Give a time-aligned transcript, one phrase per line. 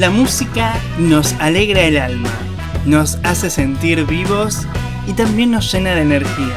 [0.00, 2.30] La música nos alegra el alma,
[2.86, 4.66] nos hace sentir vivos
[5.06, 6.56] y también nos llena de energía.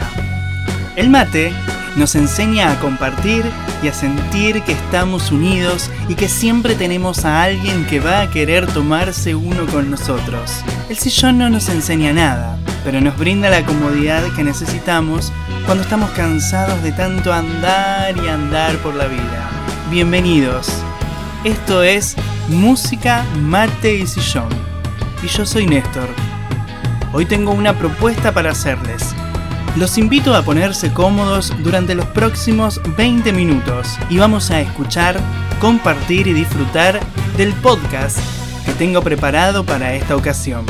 [0.95, 1.51] El mate
[1.97, 3.43] nos enseña a compartir
[3.83, 8.29] y a sentir que estamos unidos y que siempre tenemos a alguien que va a
[8.29, 10.63] querer tomarse uno con nosotros.
[10.87, 15.33] El sillón no nos enseña nada, pero nos brinda la comodidad que necesitamos
[15.65, 19.49] cuando estamos cansados de tanto andar y andar por la vida.
[19.91, 20.69] Bienvenidos.
[21.43, 22.15] Esto es
[22.49, 24.49] Música, Mate y Sillón.
[25.23, 26.09] Y yo soy Néstor.
[27.13, 29.15] Hoy tengo una propuesta para hacerles.
[29.77, 35.19] Los invito a ponerse cómodos durante los próximos 20 minutos y vamos a escuchar,
[35.61, 36.99] compartir y disfrutar
[37.37, 38.19] del podcast
[38.65, 40.65] que tengo preparado para esta ocasión.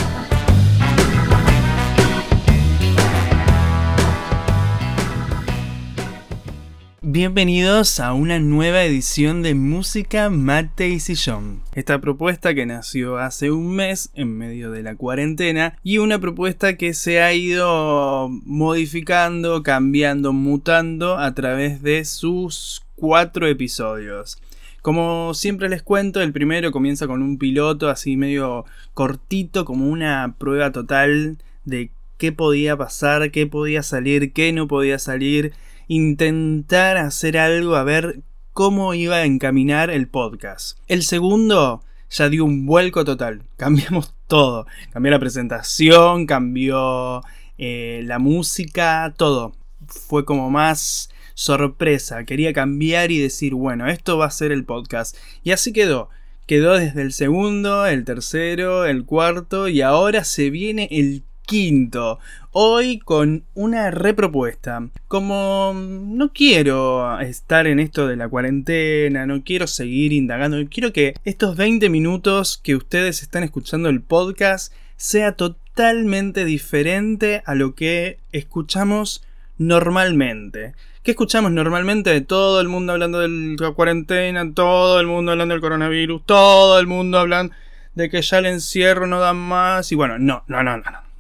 [7.14, 11.62] Bienvenidos a una nueva edición de Música, Mate y Sillón.
[11.76, 16.76] Esta propuesta que nació hace un mes en medio de la cuarentena y una propuesta
[16.76, 24.40] que se ha ido modificando, cambiando, mutando a través de sus cuatro episodios.
[24.82, 30.34] Como siempre les cuento, el primero comienza con un piloto así medio cortito, como una
[30.40, 35.54] prueba total de qué podía pasar, qué podía salir, qué no podía salir
[35.88, 38.22] intentar hacer algo a ver
[38.54, 40.78] cómo iba a encaminar el podcast.
[40.88, 43.44] El segundo ya dio un vuelco total.
[43.58, 44.68] Cambiamos todo.
[44.92, 47.22] Cambió la presentación, cambió
[47.58, 49.56] eh, la música, todo.
[49.88, 52.24] Fue como más sorpresa.
[52.26, 55.18] Quería cambiar y decir, bueno, esto va a ser el podcast.
[55.44, 56.10] Y así quedó.
[56.46, 62.20] Quedó desde el segundo, el tercero, el cuarto y ahora se viene el quinto.
[62.52, 64.88] Hoy con una repropuesta.
[65.08, 71.16] Como no quiero estar en esto de la cuarentena, no quiero seguir indagando, quiero que
[71.26, 78.20] estos 20 minutos que ustedes están escuchando el podcast sea totalmente diferente a lo que
[78.32, 79.24] escuchamos
[79.58, 80.74] normalmente.
[81.04, 82.22] ¿Qué escuchamos normalmente?
[82.22, 86.88] Todo el mundo hablando de la cuarentena, todo el mundo hablando del coronavirus, todo el
[86.88, 87.54] mundo hablando
[87.96, 89.92] de que ya el encierro no da más.
[89.92, 91.13] Y bueno, no, no, no, no.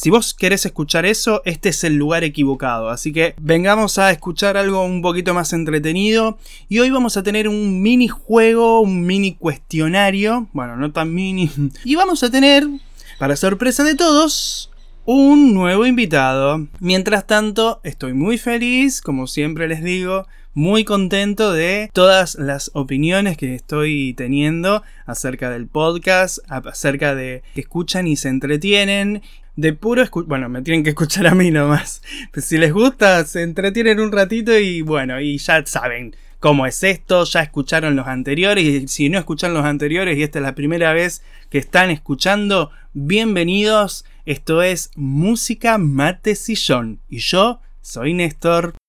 [0.00, 2.88] Si vos querés escuchar eso, este es el lugar equivocado.
[2.88, 6.38] Así que vengamos a escuchar algo un poquito más entretenido.
[6.70, 10.48] Y hoy vamos a tener un mini juego, un mini cuestionario.
[10.54, 11.50] Bueno, no tan mini.
[11.84, 12.66] Y vamos a tener,
[13.18, 14.70] para sorpresa de todos,
[15.04, 16.66] un nuevo invitado.
[16.78, 23.36] Mientras tanto, estoy muy feliz, como siempre les digo, muy contento de todas las opiniones
[23.36, 29.20] que estoy teniendo acerca del podcast, acerca de que escuchan y se entretienen
[29.60, 32.02] de puro bueno, me tienen que escuchar a mí nomás.
[32.32, 36.82] Pues si les gusta, se entretienen un ratito y bueno, y ya saben cómo es
[36.82, 40.54] esto, ya escucharon los anteriores y si no escuchan los anteriores y esta es la
[40.54, 44.04] primera vez que están escuchando, bienvenidos.
[44.24, 48.79] Esto es Música Mate Sillón y yo soy Néstor.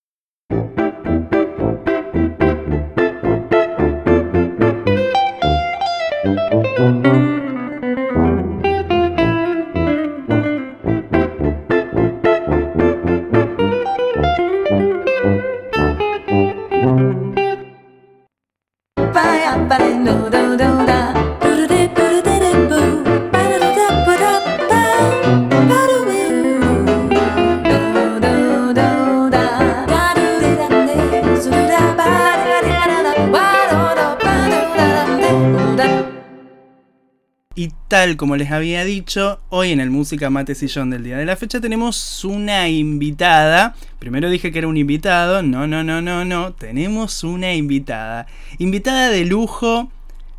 [38.18, 41.62] Como les había dicho, hoy en el Música Mate Sillón del día de la fecha
[41.62, 43.76] tenemos una invitada.
[44.00, 48.26] Primero dije que era un invitado, no, no, no, no, no, tenemos una invitada.
[48.58, 49.92] Invitada de lujo,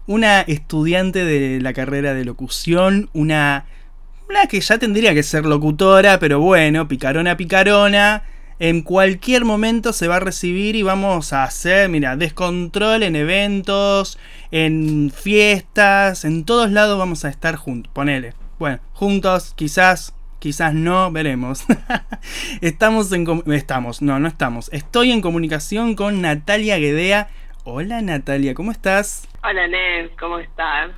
[0.08, 3.66] una estudiante de la carrera de locución, una...
[4.28, 8.22] Una que ya tendría que ser locutora, pero bueno, picarona, picarona
[8.62, 14.20] en cualquier momento se va a recibir y vamos a hacer, mira, descontrol en eventos,
[14.52, 18.34] en fiestas, en todos lados vamos a estar juntos, ponele.
[18.60, 21.64] Bueno, juntos, quizás, quizás no, veremos.
[22.60, 23.26] estamos en...
[23.52, 24.72] Estamos, no, no estamos.
[24.72, 27.30] Estoy en comunicación con Natalia Guedea.
[27.64, 29.28] Hola Natalia, ¿cómo estás?
[29.42, 30.92] Hola Nes, ¿cómo estás?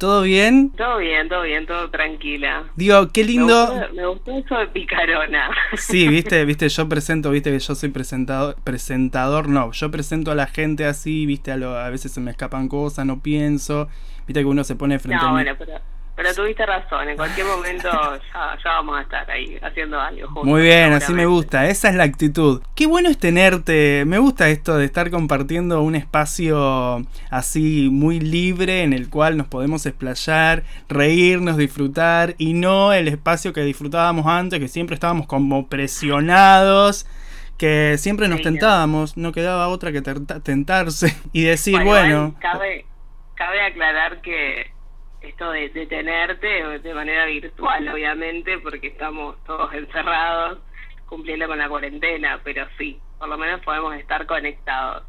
[0.00, 0.70] ¿Todo bien?
[0.70, 2.64] Todo bien, todo bien, todo tranquila.
[2.74, 3.86] Digo, qué lindo.
[3.94, 5.50] Me gustó, eso de picarona.
[5.76, 10.34] Sí, viste, viste, yo presento, viste que yo soy presentador, presentador, no, yo presento a
[10.34, 13.88] la gente así, viste, a, lo, a veces se me escapan cosas, no pienso,
[14.26, 15.72] viste que uno se pone frente no, a bueno, pero,
[16.22, 20.44] Pero tuviste razón, en cualquier momento ya, ya vamos a estar ahí haciendo algo juntos.
[20.44, 22.60] Muy bien, así me gusta, esa es la actitud.
[22.76, 28.82] Qué bueno es tenerte, me gusta esto de estar compartiendo un espacio así muy libre
[28.82, 34.58] en el cual nos podemos explayar, reírnos, disfrutar y no el espacio que disfrutábamos antes,
[34.60, 37.06] que siempre estábamos como presionados.
[37.56, 42.86] Que siempre nos tentábamos, no quedaba otra que tenta- tentarse y decir, Bueno, bueno, cabe,
[43.34, 44.70] cabe aclarar que
[45.40, 46.46] esto de detenerte
[46.82, 50.58] de manera virtual, obviamente, porque estamos todos encerrados
[51.06, 55.02] cumpliendo con la cuarentena, pero sí, por lo menos podemos estar conectados.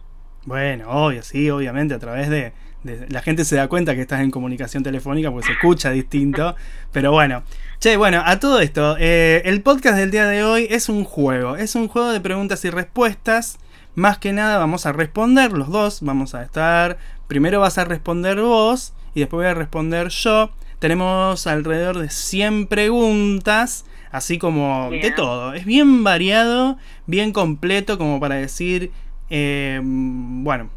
[0.45, 4.22] Bueno, obvio, sí, obviamente, a través de, de- La gente se da cuenta que estás
[4.22, 6.56] en comunicación telefónica porque se escucha distinto.
[6.94, 7.44] Pero bueno.
[7.80, 11.57] Che, bueno, a todo esto, eh, el podcast del día de hoy es un juego.
[11.57, 13.60] Es un juego de preguntas y respuestas.
[13.95, 16.01] Más que nada vamos a responder los dos.
[16.01, 16.98] Vamos a estar...
[17.28, 20.52] Primero vas a responder vos y después voy a responder yo.
[20.80, 23.86] Tenemos alrededor de 100 preguntas.
[24.12, 25.54] Así como de todo.
[25.54, 26.78] Es bien variado,
[27.08, 28.92] bien completo como para decir...
[29.30, 30.69] eh, bueno,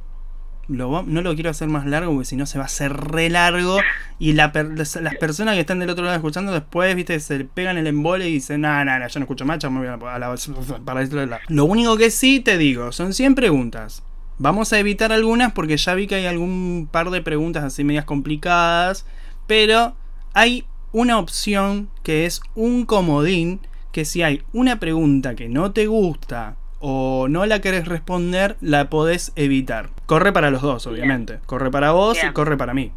[0.69, 3.29] lo no lo quiero hacer más largo porque si no se va a hacer re
[3.29, 3.79] largo
[4.19, 7.45] y la per- las las personas que están del otro lado escuchando después, viste, se
[7.45, 9.89] pegan el embole y dicen, no, no, no, yo no escucho más, ya me voy
[9.89, 10.37] a la, a la-
[10.85, 11.43] para este lado".
[11.49, 14.03] Lo único que sí te digo, son 100 preguntas.
[14.39, 18.05] Vamos a evitar algunas porque ya vi que hay algún par de preguntas así medias
[18.05, 19.07] complicadas,
[19.47, 19.95] pero
[20.33, 23.61] hay una opción que es un comodín,
[23.93, 28.91] que si hay una pregunta que no te gusta o no la querés responder, la
[28.91, 29.91] podés evitar.
[30.07, 31.39] Corre para los dos, obviamente.
[31.47, 32.93] Corre para vos y corre para mí.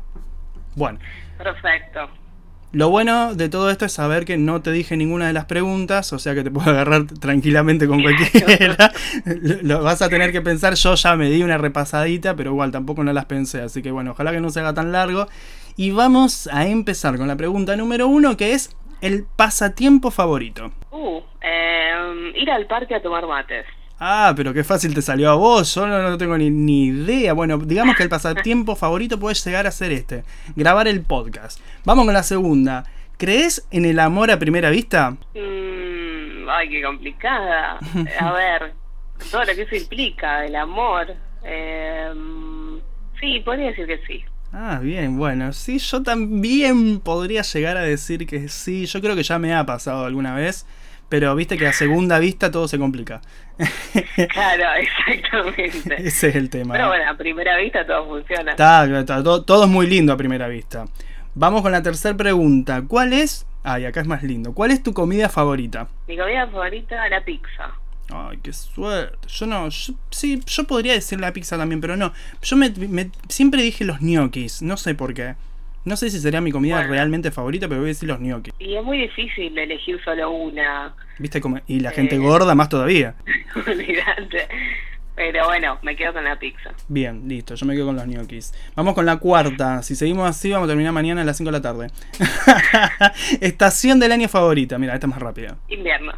[0.75, 0.99] Bueno,
[1.37, 2.09] Perfecto.
[2.73, 6.11] Lo bueno de todo esto es saber que no te dije ninguna de las preguntas,
[6.11, 8.91] o sea que te puedo agarrar tranquilamente con cualquiera.
[9.25, 12.71] lo lo vas a tener que pensar, yo ya me di una repasadita, pero igual
[12.71, 15.27] tampoco no las pensé, así que bueno, ojalá que no se haga tan largo.
[15.77, 20.71] Y vamos a empezar con la pregunta número uno, que es el pasatiempo favorito.
[20.91, 23.65] Uh, eh, ir al parque a tomar mates.
[23.99, 27.33] Ah, pero qué fácil te salió a vos, yo no, no tengo ni, ni idea.
[27.33, 30.23] Bueno, digamos que el pasatiempo favorito puede llegar a ser este,
[30.55, 31.59] grabar el podcast.
[31.83, 32.85] Vamos con la segunda.
[33.17, 35.11] ¿Crees en el amor a primera vista?
[35.11, 37.79] Mm, ay, qué complicada.
[38.19, 38.73] A ver,
[39.31, 41.15] todo lo que eso implica, el amor.
[41.43, 42.11] Eh,
[43.19, 44.23] sí, podría decir que sí.
[44.53, 49.23] Ah, bien, bueno, sí, yo también podría llegar a decir que sí, yo creo que
[49.23, 50.65] ya me ha pasado alguna vez,
[51.09, 53.21] pero viste que a segunda vista todo se complica.
[54.33, 56.07] Claro, exactamente.
[56.07, 56.73] Ese es el tema.
[56.73, 58.51] Pero bueno, a primera vista todo funciona.
[58.51, 60.85] Está, está, todo, todo es muy lindo a primera vista.
[61.35, 62.83] Vamos con la tercera pregunta.
[62.87, 63.45] ¿Cuál es?
[63.63, 64.53] Ay, acá es más lindo.
[64.53, 65.87] ¿Cuál es tu comida favorita?
[66.07, 67.71] Mi comida favorita, la pizza.
[68.09, 69.17] Ay, qué suerte.
[69.27, 72.13] Yo no, yo- sí, yo podría decir la pizza también, pero no.
[72.41, 75.35] Yo me, me- siempre dije los ñoquis, no sé por qué.
[75.87, 76.91] No sé si sería mi comida Bueno.
[76.91, 78.53] realmente favorita, pero voy a decir los ñoquis.
[78.59, 80.93] Y es muy difícil elegir solo una.
[81.17, 81.59] ¿Viste cómo?
[81.65, 82.19] Y la gente Eh.
[82.19, 83.15] gorda más todavía.
[83.55, 84.47] Olvidate.
[85.15, 86.71] Pero bueno, me quedo con la pizza.
[86.89, 88.53] Bien, listo, yo me quedo con los gnocchis.
[88.75, 89.81] Vamos con la cuarta.
[89.81, 91.87] Si seguimos así, vamos a terminar mañana a las 5 de la tarde.
[93.41, 94.77] Estación del año favorita.
[94.77, 95.57] Mira, esta es más rápida.
[95.69, 96.11] Invierno.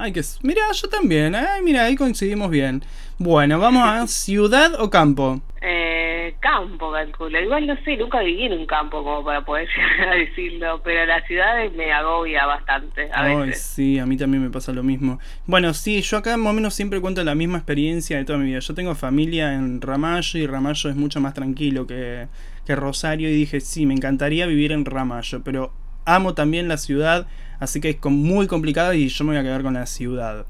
[0.00, 0.22] Ay, que.
[0.42, 1.34] Mira, yo también.
[1.34, 2.82] Ay, mira, ahí coincidimos bien.
[3.18, 5.40] Bueno, vamos a ciudad o campo.
[5.60, 7.40] Eh, campo, calculo.
[7.40, 11.04] Igual no sé, nunca viví en un campo como para poder llegar a decirlo, pero
[11.04, 13.62] la ciudad me agobia bastante a Ay, veces.
[13.62, 15.18] sí, a mí también me pasa lo mismo.
[15.46, 18.46] Bueno, sí, yo acá más o menos siempre cuento la misma experiencia de toda mi
[18.46, 18.60] vida.
[18.60, 22.28] Yo tengo familia en Ramallo y Ramallo es mucho más tranquilo que,
[22.64, 25.72] que Rosario y dije, sí, me encantaría vivir en Ramallo, pero
[26.04, 27.26] amo también la ciudad,
[27.60, 30.46] así que es muy complicado y yo me voy a quedar con la ciudad.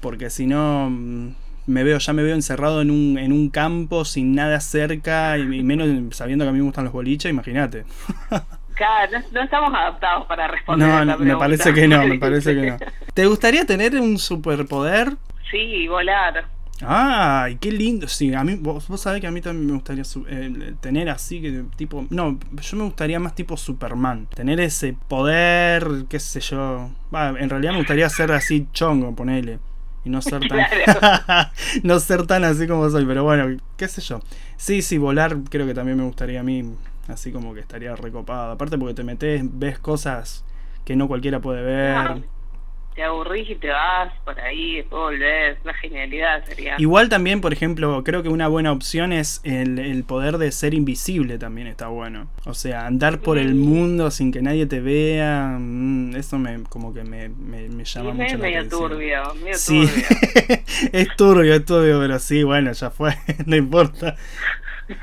[0.00, 1.34] Porque si no, mm,
[1.66, 5.42] me veo, ya me veo encerrado en un, en un campo sin nada cerca y,
[5.42, 7.84] y menos sabiendo que a mí me gustan los boliches, imagínate.
[8.74, 10.88] Claro, no, no estamos adaptados para responder.
[10.88, 11.38] No, esta no, me pregunta.
[11.38, 12.76] parece que no, me parece que no.
[13.14, 15.12] ¿Te gustaría tener un superpoder?
[15.48, 16.44] Sí, volar.
[16.86, 18.08] Ay, qué lindo.
[18.08, 21.08] Sí, a mí, vos, vos sabés que a mí también me gustaría su- eh, tener
[21.08, 22.06] así, que tipo.
[22.10, 24.26] No, yo me gustaría más tipo Superman.
[24.34, 26.90] Tener ese poder, qué sé yo.
[27.12, 29.58] En realidad me gustaría ser así chongo, ponele.
[30.04, 30.60] Y no ser tan.
[31.82, 34.20] no ser tan así como soy, pero bueno, qué sé yo.
[34.56, 36.64] Sí, sí, volar creo que también me gustaría a mí.
[37.08, 38.52] Así como que estaría recopado.
[38.52, 40.44] Aparte porque te metes, ves cosas
[40.84, 42.24] que no cualquiera puede ver.
[42.94, 45.58] Te aburrís y te vas por ahí, después volvés.
[45.64, 46.76] Una genialidad sería.
[46.78, 50.74] Igual también, por ejemplo, creo que una buena opción es el, el poder de ser
[50.74, 52.28] invisible también está bueno.
[52.44, 56.94] O sea, andar por el mundo sin que nadie te vea, mm, eso me como
[56.94, 58.88] que me, me, me llama es mucho la medio atención.
[58.90, 60.04] turbio, medio Sí, turbio.
[60.92, 64.16] es turbio, es turbio, pero sí, bueno, ya fue, no importa.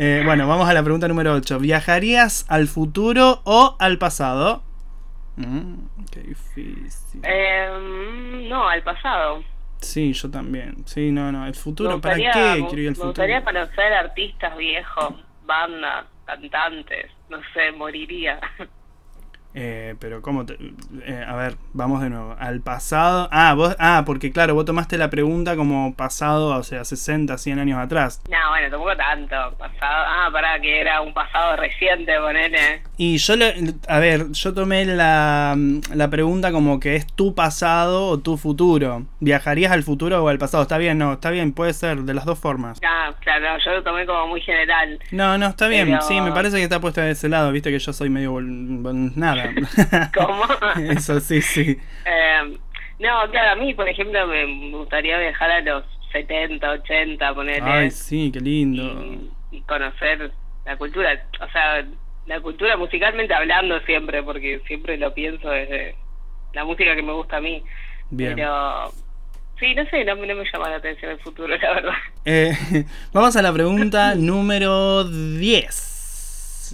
[0.00, 1.58] Eh, bueno, vamos a la pregunta número 8.
[1.58, 4.62] ¿Viajarías al futuro o al pasado?
[5.38, 5.74] Mm,
[6.10, 7.20] qué difícil.
[7.22, 9.42] Eh, no, al pasado.
[9.80, 10.84] Sí, yo también.
[10.86, 11.46] Sí, no, no.
[11.46, 13.06] El futuro, ¿para qué quiero ir al Me futuro?
[13.08, 15.14] gustaría conocer artistas viejos,
[15.46, 17.12] bandas, cantantes.
[17.28, 18.40] No sé, moriría.
[19.54, 20.58] Eh, pero ¿cómo te-
[21.04, 22.36] eh, a ver, vamos de nuevo.
[22.38, 23.28] Al pasado.
[23.32, 27.58] Ah, vos, ah, porque claro, vos tomaste la pregunta como pasado, o sea, 60, 100
[27.58, 28.22] años atrás.
[28.30, 29.56] No, bueno, tampoco tanto.
[29.58, 30.04] Pasado.
[30.06, 32.82] Ah, pará, que era un pasado reciente, ponele.
[32.98, 33.54] Y yo, le,
[33.88, 35.56] a ver, yo tomé la,
[35.94, 39.06] la pregunta como que es tu pasado o tu futuro.
[39.20, 40.62] ¿Viajarías al futuro o al pasado?
[40.62, 42.78] Está bien, no, está bien, puede ser, de las dos formas.
[42.86, 44.98] Ah, claro, yo lo tomé como muy general.
[45.10, 47.70] No, no, está bien, Pero- sí, me parece que está puesta de ese lado, viste
[47.70, 48.32] que yo soy medio...
[48.32, 49.12] bol-
[50.14, 50.44] ¿Cómo?
[50.90, 51.78] Eso sí, sí.
[52.04, 52.58] Eh,
[52.98, 57.60] no, claro, a mí, por ejemplo, me gustaría viajar a los 70, 80, ponele.
[57.62, 58.82] Ay, sí, qué lindo.
[58.82, 60.32] y, y conocer
[60.64, 61.84] la cultura, o sea,
[62.26, 65.96] la cultura musicalmente hablando siempre, porque siempre lo pienso desde
[66.52, 67.62] la música que me gusta a mí.
[68.10, 68.34] Bien.
[68.34, 68.92] Pero
[69.58, 71.94] sí, no sé, no, no me llama la atención el futuro, la verdad.
[72.24, 72.52] Eh,
[73.12, 75.97] vamos a la pregunta número 10.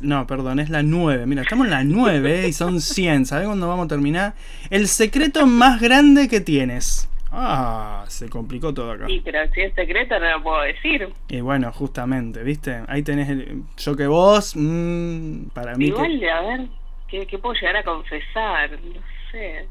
[0.02, 1.26] No, perdón, es la 9.
[1.26, 3.26] Mira, estamos en la 9 y son 100.
[3.26, 4.34] ¿Sabes cuándo vamos a terminar?
[4.70, 7.08] El secreto más grande que tienes.
[7.36, 9.06] Ah, se complicó todo acá.
[9.08, 11.08] Sí, pero si es secreto no lo puedo decir.
[11.28, 12.82] Y bueno, justamente, ¿viste?
[12.86, 16.60] Ahí tenés el- yo que vos, mm, para mí Igual, que a ver,
[17.08, 18.70] ¿qué, qué puedo llegar a confesar?
[18.72, 19.00] No
[19.32, 19.66] sé.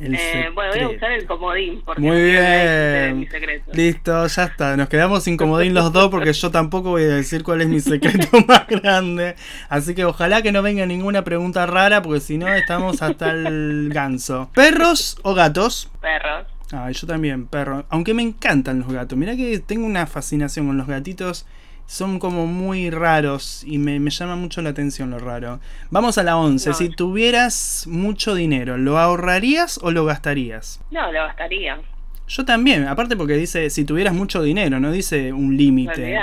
[0.00, 3.20] Eh, bueno, voy a usar el comodín, porque Muy bien.
[3.20, 3.70] mi secreto.
[3.72, 4.76] Listo, ya está.
[4.76, 7.80] Nos quedamos sin comodín los dos porque yo tampoco voy a decir cuál es mi
[7.80, 9.36] secreto más grande.
[9.68, 13.90] Así que ojalá que no venga ninguna pregunta rara porque si no estamos hasta el
[13.92, 14.50] ganso.
[14.52, 15.90] ¿Perros o gatos?
[16.00, 16.46] Perros.
[16.72, 17.86] Ay, yo también, perro.
[17.88, 19.16] Aunque me encantan los gatos.
[19.16, 21.46] Mirá que tengo una fascinación con los gatitos.
[21.86, 25.60] Son como muy raros y me, me llama mucho la atención lo raro.
[25.90, 26.70] Vamos a la 11.
[26.70, 26.74] No.
[26.74, 30.80] Si tuvieras mucho dinero, ¿lo ahorrarías o lo gastarías?
[30.90, 31.78] No, lo gastaría.
[32.26, 36.18] Yo también, aparte porque dice si tuvieras mucho dinero, no dice un límite.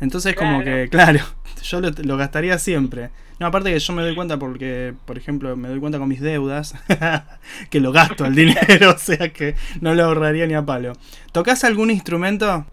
[0.00, 1.20] Entonces como que, claro,
[1.62, 3.10] yo lo, lo gastaría siempre.
[3.40, 6.20] No, aparte que yo me doy cuenta porque, por ejemplo, me doy cuenta con mis
[6.20, 6.74] deudas
[7.70, 10.92] que lo gasto el dinero, o sea que no lo ahorraría ni a palo.
[11.32, 12.66] ¿Tocas algún instrumento?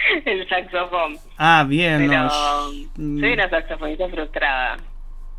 [0.24, 1.16] el saxofón.
[1.36, 2.28] Ah, bien, Pero no.
[2.28, 3.20] sh- mm.
[3.20, 4.76] soy una saxofonista frustrada.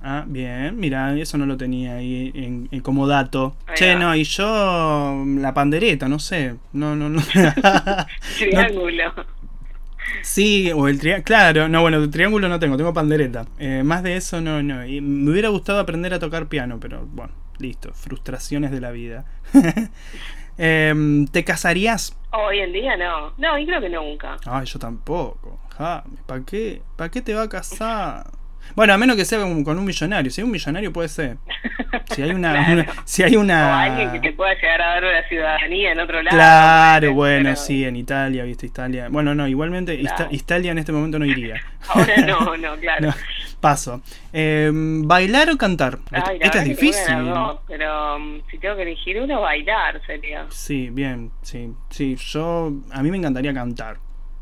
[0.01, 3.55] Ah, bien, mira, eso no lo tenía ahí en, en- como dato.
[3.67, 3.99] Ahí che, va.
[3.99, 6.55] no, y yo la pandereta, no sé.
[6.73, 7.21] No, no, no.
[8.37, 9.13] Triángulo.
[10.21, 11.23] Sí, o el triángulo.
[11.25, 13.45] Claro, no, bueno, el triángulo no tengo, tengo pandereta.
[13.59, 14.85] Eh, más de eso no, no.
[14.85, 17.91] Y me hubiera gustado aprender a tocar piano, pero bueno, listo.
[17.93, 19.25] Frustraciones de la vida.
[20.57, 22.17] Em, ¿Te casarías?
[22.31, 23.33] Hoy en día no.
[23.37, 24.37] No, y creo que nunca.
[24.45, 25.59] Ay, yo tampoco.
[25.77, 26.03] ¿Para
[26.45, 26.81] qué?
[26.95, 28.27] ¿Para qué te va a casar?
[28.75, 30.29] Bueno, a menos que sea con, con un millonario.
[30.29, 31.37] Si hay un millonario puede ser.
[32.13, 32.73] Si hay una, Claro.
[32.73, 35.99] una- si hay O una alguien que te pueda llegar a dar una ciudadanía en
[35.99, 36.35] otro lado.
[36.35, 39.07] Claro, Pero bueno, sí, en Italia, viste, Italia.
[39.09, 40.27] Bueno, no, igualmente Claro.
[40.31, 41.55] Italia en este momento no iría.
[41.87, 43.07] Ahora no, no, claro.
[43.07, 43.13] No,
[43.59, 44.01] paso.
[44.33, 45.99] Eh, ¿Bailar o cantar?
[46.11, 47.25] Ay, Esta es difícil.
[47.25, 50.45] dos, pero um, si tengo que elegir uno, bailar sería.
[50.49, 51.71] Sí, bien, sí.
[51.89, 52.73] Sí, yo.
[52.91, 53.97] A mí me encantaría cantar.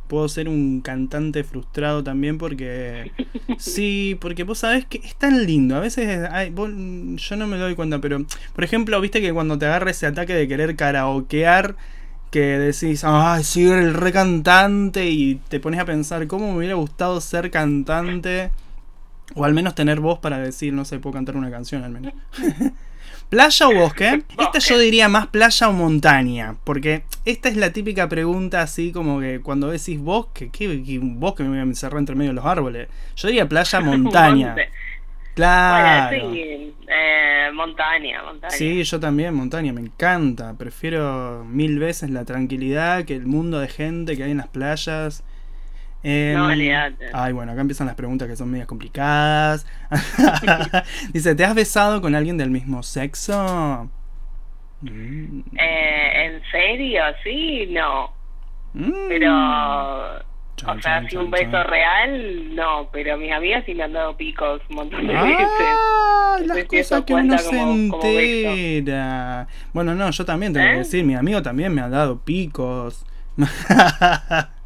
[0.08, 3.12] Puedo ser un cantante frustrado también porque.
[3.60, 5.76] Sí, porque vos sabés que es tan lindo.
[5.76, 6.28] A veces.
[6.32, 8.20] ay, vos- yo no me doy cuenta, pero.
[8.54, 11.76] Por ejemplo, viste que cuando te agarra ese ataque de querer karaokear.
[12.30, 15.08] Que decís, ay, soy el re cantante.
[15.10, 18.52] Y te pones a pensar, ¿cómo me hubiera gustado ser cantante?
[19.36, 22.14] O al menos tener voz para decir, no sé, puedo cantar una canción al menos.
[23.30, 24.24] ¿Playa o bosque?
[24.40, 26.56] Esta yo diría más playa o montaña.
[26.64, 31.44] Porque esta es la típica pregunta así como que cuando decís bosque, ¿qué, qué bosque
[31.44, 32.88] me voy a encerrar entre medio de los árboles?
[33.18, 34.56] Yo diría playa, montaña.
[35.36, 36.18] Claro.
[36.18, 38.52] Bueno, sí, eh, montaña, montaña.
[38.52, 40.56] Sí, yo también, montaña, me encanta.
[40.58, 45.24] Prefiero mil veces la tranquilidad que el mundo de gente que hay en las playas.
[46.04, 46.48] Em, No,
[47.14, 49.66] ay, bueno, acá empiezan las preguntas que son medias complicadas.
[51.14, 53.90] Dice, ¿te has besado con alguien del mismo sexo?
[54.82, 57.02] Mm, Eh, ¿En serio?
[57.24, 58.12] Sí, no.
[58.74, 58.92] mm.
[59.10, 59.30] Pero,
[60.56, 62.90] Chan, o sea, chan, si un beso real, no.
[62.92, 65.48] Pero mis amigas sí me han dado picos un montón de veces.
[66.40, 68.50] No las cosas que uno se como- como beso.
[68.52, 69.48] entera.
[69.74, 70.78] Bueno, no, yo también tengo que ¿Eh?
[70.78, 73.06] decir, mi amigo también me ha dado picos.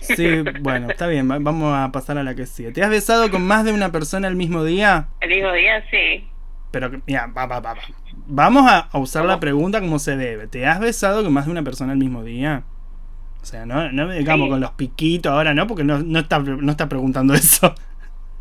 [0.00, 2.72] sí, bueno, está bien, va- vamos a pasar a la que sigue.
[2.72, 5.08] ¿Te has besado con más de una persona el mismo día?
[5.20, 6.28] El mismo día, sí.
[6.70, 7.80] Pero, mira, va, va, va, va.
[8.26, 10.46] Vamos a, usar la pregunta como se debe.
[10.48, 12.64] ¿Te has besado con más de una persona el mismo día?
[13.42, 15.66] O sea, no, no digamos con los piquitos ahora, ¿no?
[15.66, 17.74] Porque no, no, está, no está preguntando eso.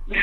[0.08, 0.16] No,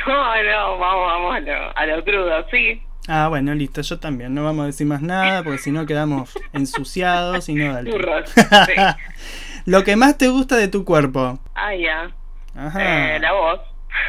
[0.42, 2.82] no, vamos, vamos a lo, a lo crudo, sí.
[3.06, 4.34] Ah, bueno, listo, yo también.
[4.34, 7.92] No vamos a decir más nada porque si no quedamos ensuciados y no dale.
[7.92, 8.72] sí.
[9.66, 11.38] Lo que más te gusta de tu cuerpo.
[11.54, 12.10] Ah, ya.
[12.54, 13.16] Ajá.
[13.16, 13.60] Eh, la voz.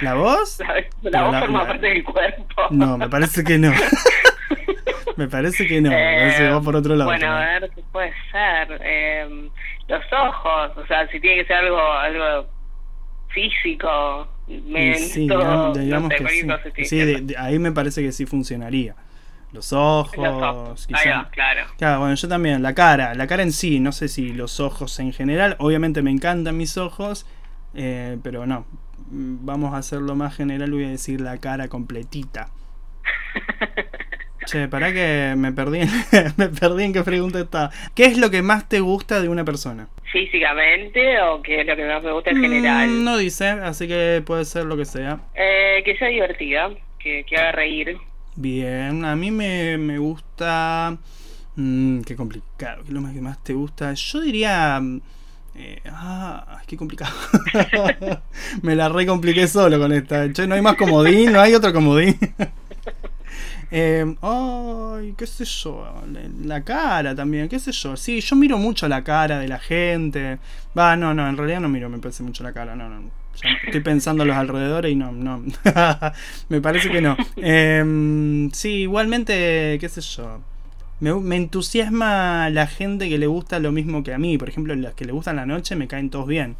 [0.02, 0.60] ¿La voz?
[1.02, 2.68] La, voz forma parte del cuerpo.
[2.70, 3.72] No, me parece que no.
[5.18, 5.90] me parece que no.
[5.90, 7.10] me parece que va por otro lado.
[7.10, 8.80] Bueno, a ver, ¿qué puede ser?
[8.84, 9.50] Eh,
[9.88, 12.48] los ojos, o sea, si tiene que ser algo, algo
[13.30, 16.12] físico, sí, digamos,
[16.74, 17.00] que sí.
[17.38, 18.96] ahí me parece que sí funcionaría.
[19.54, 21.28] Los ojos, los claro.
[21.78, 24.98] Claro, bueno, yo también, la cara, la cara en sí, no sé si los ojos
[25.00, 27.26] en general, obviamente me encantan mis ojos,
[27.74, 28.66] eh, pero no,
[29.10, 32.50] vamos a hacerlo más general, voy a decir la cara completita.
[34.46, 35.82] Che, para que me perdí,
[36.38, 37.70] me perdí en qué pregunta está.
[37.94, 39.88] ¿Qué es lo que más te gusta de una persona?
[40.12, 42.90] ¿Físicamente o qué es lo que más me gusta en general?
[42.90, 45.20] Mm, no dice, así que puede ser lo que sea.
[45.36, 47.98] Eh, que sea divertida, que, que haga reír.
[48.36, 50.98] Bien, a mí me, me gusta...
[51.56, 53.94] Mmm, qué complicado, ¿qué es lo que más te gusta?
[53.94, 54.82] Yo diría...
[55.54, 57.14] Eh, ah, qué complicado.
[58.62, 60.28] me la recompliqué solo con esta.
[60.48, 62.18] No hay más comodín, no hay otro comodín.
[63.74, 64.06] Eh,
[65.16, 66.04] qué sé yo,
[66.44, 67.96] la cara también, qué sé yo.
[67.96, 70.40] Sí, yo miro mucho la cara de la gente.
[70.78, 73.21] Va, no, no, en realidad no miro, me parece mucho la cara, no, no.
[73.66, 75.44] Estoy pensando a los alrededores y no, no.
[76.50, 77.18] me parece que no.
[77.38, 80.42] Eh, sí, igualmente, qué sé yo.
[81.00, 84.38] Me, me, entusiasma la gente que le gusta lo mismo que a mí.
[84.38, 86.56] Por ejemplo, las que le gustan la noche me caen todos bien.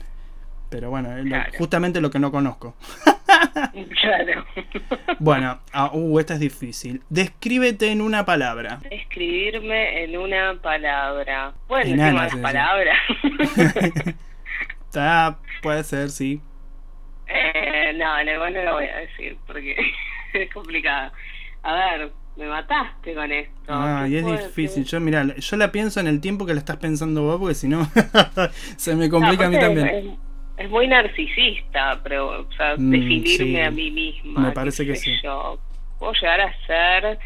[0.72, 2.76] Pero bueno, es justamente lo que no conozco.
[4.02, 4.46] claro.
[5.20, 7.02] bueno, ah, uh, esta es difícil.
[7.10, 8.80] Descríbete en una palabra.
[8.90, 11.54] Describirme en una palabra.
[11.68, 12.98] Bueno, más palabras.
[14.86, 16.42] Está, puede ser, sí.
[17.34, 19.76] Eh, no, no, no lo voy a decir porque
[20.34, 21.12] es complicado.
[21.64, 23.54] A ver, me mataste con esto.
[23.68, 24.84] Ah, y es difícil.
[24.84, 27.68] Yo, mira, yo la pienso en el tiempo que la estás pensando vos, porque si
[27.68, 27.88] no,
[28.78, 30.18] se me complica a mí también
[30.62, 34.42] es muy narcisista, pero, o sea, mm, definirme a mí misma.
[34.42, 35.12] Me parece que sí.
[35.24, 35.60] Yo
[35.98, 37.20] puedo llegar a ser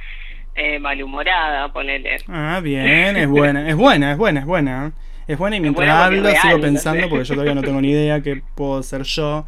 [0.56, 2.18] eh, malhumorada, ponele.
[2.28, 4.94] Ah, bien, es buena, es buena, es buena, es buena.
[5.28, 8.42] Es buena y mientras hablo sigo pensando, porque yo todavía no tengo ni idea qué
[8.54, 9.46] puedo ser yo.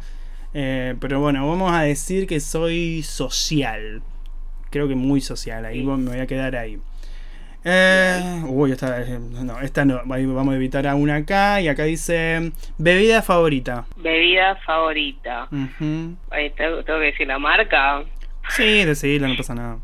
[0.54, 4.02] Eh, pero bueno, vamos a decir que soy social.
[4.70, 6.78] Creo que muy social, ahí me voy a quedar ahí.
[7.64, 10.00] Eh, uy, esta, eh, no, esta no.
[10.04, 11.60] Vamos a evitar a una acá.
[11.60, 13.84] Y acá dice: Bebida favorita.
[13.96, 15.48] Bebida favorita.
[15.50, 18.02] ¿tengo, que decir la marca.
[18.50, 19.78] Sí, decirla, no pasa nada.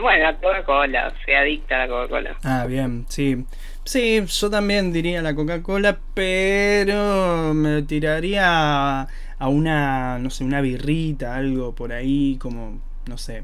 [0.00, 1.14] Bueno, la Coca-Cola.
[1.24, 2.36] Se adicta a la Coca-Cola.
[2.44, 3.44] Ah, bien, sí.
[3.84, 9.08] Sí, yo también diría la Coca-Cola, pero me tiraría
[9.40, 13.42] a una, no sé, una birrita, algo por ahí, como, no sé,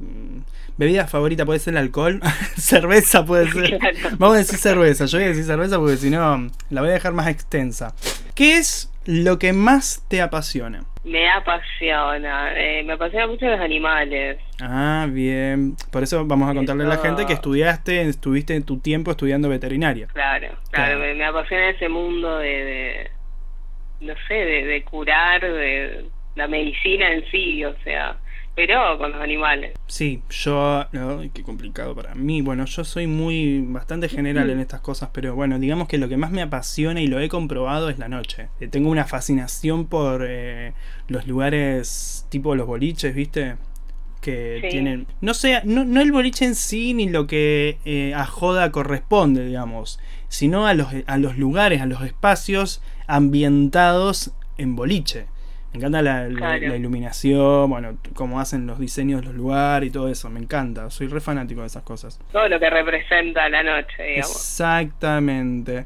[0.00, 0.42] Mm,
[0.76, 2.20] bebida favorita puede ser el alcohol.
[2.56, 3.78] cerveza puede ser.
[4.18, 5.06] Vamos a decir cerveza.
[5.06, 7.94] Yo voy a decir cerveza porque si no la voy a dejar más extensa.
[8.34, 10.84] ¿Qué es lo que más te apasiona?
[11.04, 12.52] Me apasiona.
[12.54, 14.38] Eh, me apasiona mucho los animales.
[14.60, 15.74] Ah, bien.
[15.90, 19.48] Por eso vamos a contarle a la gente que estudiaste, estuviste en tu tiempo estudiando
[19.48, 20.06] veterinaria.
[20.08, 20.98] Claro, claro.
[20.98, 23.10] Me, apasiona ese mundo de,
[24.00, 26.04] no sé, de, de curar, de
[26.36, 28.18] la medicina en sí, o sea
[28.58, 29.78] pero con los animales.
[29.86, 30.84] Sí, yo,
[31.32, 32.42] qué complicado para mí.
[32.42, 36.16] Bueno, yo soy muy, bastante general en estas cosas, pero bueno, digamos que lo que
[36.16, 38.48] más me apasiona y lo he comprobado es la noche.
[38.58, 40.72] Eh, tengo una fascinación por eh,
[41.06, 43.54] los lugares tipo los boliches, ¿viste?
[44.20, 48.26] que tienen no sé no, no, el boliche en sí ni lo que eh, a
[48.26, 55.26] joda corresponde digamos sino a los a los lugares a los espacios ambientados en boliche
[55.72, 60.30] me encanta la, iluminación, bueno, cómo hacen los diseños de los lugares y todo eso.
[60.30, 60.88] Me encanta.
[60.90, 62.18] Soy re fanático de esas cosas.
[62.32, 64.34] Todo lo que representa la noche, digamos.
[64.34, 65.84] Exactamente.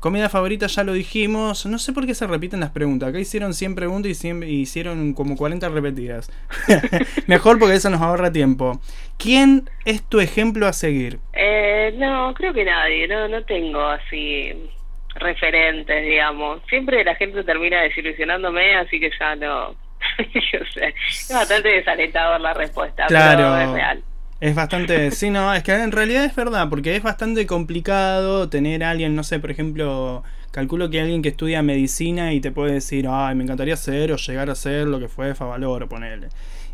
[0.00, 1.66] Comida favorita ya lo dijimos.
[1.66, 3.08] No sé por qué se repiten las preguntas.
[3.08, 6.30] Acá hicieron 100 preguntas y, hicieron como 40 repetidas.
[7.26, 8.80] Mejor porque eso nos ahorra tiempo.
[9.18, 11.18] ¿Quién es tu ejemplo a seguir?
[11.32, 13.08] Eh, no, creo que nadie.
[13.08, 14.52] No, no tengo así
[15.16, 16.62] referentes, digamos.
[16.68, 19.74] Siempre la gente termina desilusionándome, así que ya no.
[20.52, 20.94] Yo sé.
[21.08, 23.36] Es bastante desalentador la respuesta, claro.
[23.36, 24.02] pero es real.
[24.40, 28.84] Es bastante, sí, no, es que en realidad es verdad, porque es bastante complicado tener
[28.84, 30.22] a alguien, no sé, por ejemplo,
[30.52, 34.16] calculo que alguien que estudia medicina y te puede decir, ay, me encantaría ser o
[34.16, 36.28] llegar a ser lo que fue Favaloro, ponerle.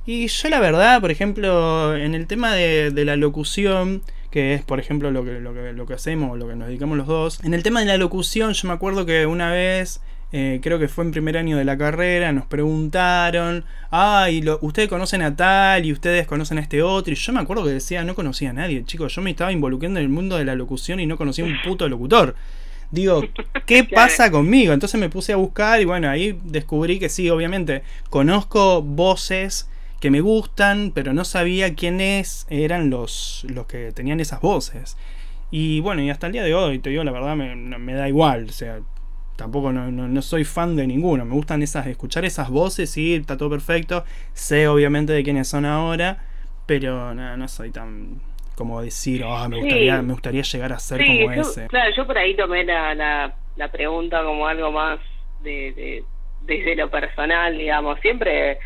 [0.05, 4.63] Y yo la verdad, por ejemplo, en el tema de, de la locución, que es
[4.63, 7.45] por ejemplo lo que, lo que, lo que hacemos, lo que nos dedicamos los dos.
[7.45, 10.03] En el tema de la locución, yo me acuerdo que una vez
[10.37, 14.89] eh, creo que fue en primer año de la carrera, nos preguntaron, ay, lo, ustedes
[14.89, 18.03] conocen a tal y ustedes conocen a este otro, y yo me acuerdo que decía,
[18.03, 20.99] no conocía a nadie, chicos, yo me estaba involucrando en el mundo de la locución
[20.99, 22.35] y no conocía un puto locutor.
[22.91, 23.23] Digo,
[23.67, 24.73] ¿qué pasa conmigo?
[24.73, 29.71] Entonces me puse a buscar y bueno, ahí descubrí que sí, obviamente, conozco voces
[30.01, 34.97] que me gustan, pero no sabía quiénes eran los, los que tenían esas voces.
[35.53, 38.09] Y bueno, y hasta el día de hoy, te digo la verdad, me, me da
[38.09, 38.47] igual.
[38.49, 38.81] O sea,
[39.37, 41.25] tampoco no, no, soy fan de ninguno.
[41.25, 44.05] Me gustan esas, escuchar esas voces, sí, está todo perfecto.
[44.33, 46.19] Sé obviamente de quiénes son ahora,
[46.67, 48.21] pero no, no soy tan
[48.55, 51.67] como decir, oh, me, gustaría, me gustaría llegar a ser como ese.
[51.67, 55.01] Claro, yo por ahí tomé la, la, la pregunta como algo más
[55.43, 56.05] de, de,
[56.43, 57.99] desde lo personal, digamos.
[58.01, 58.59] Siempre,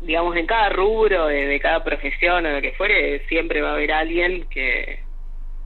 [0.00, 3.74] digamos, en cada rubro, de, de cada profesión o lo que fuere, siempre va a
[3.74, 5.03] haber alguien que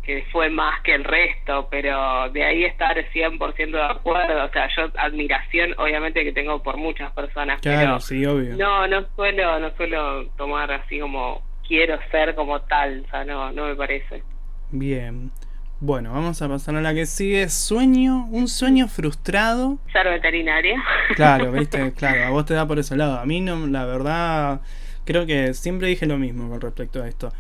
[0.09, 4.67] que fue más que el resto, pero de ahí estar 100% de acuerdo, o sea,
[4.75, 8.57] yo admiración obviamente que tengo por muchas personas, claro, sí, obvio.
[8.57, 13.53] No, no suelo, no suelo tomar así como quiero ser como tal, o sea, no,
[13.53, 14.23] no me parece.
[14.71, 15.31] Bien.
[15.79, 17.47] Bueno, vamos a pasar a la que sigue.
[17.51, 19.77] Sueño, un sueño frustrado.
[19.93, 20.83] Ser veterinaria.
[21.17, 23.19] Claro, viste, claro, a vos te da por ese lado.
[23.19, 24.63] A mí no, la verdad,
[25.05, 27.31] creo que siempre dije lo mismo con respecto a esto.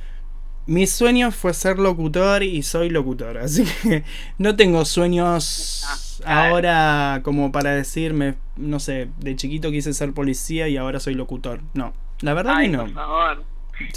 [0.69, 4.05] Mi sueño fue ser locutor y soy locutor, así que
[4.37, 10.69] no tengo sueños ah, ahora como para decirme, no sé, de chiquito quise ser policía
[10.69, 11.61] y ahora soy locutor.
[11.73, 12.85] No, la verdad que no.
[12.85, 13.45] Por favor.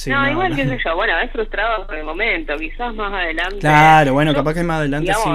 [0.08, 3.60] no, igual que sé yo, bueno, es frustrado por el momento, quizás más adelante.
[3.60, 5.30] Claro, bueno, capaz que más adelante sí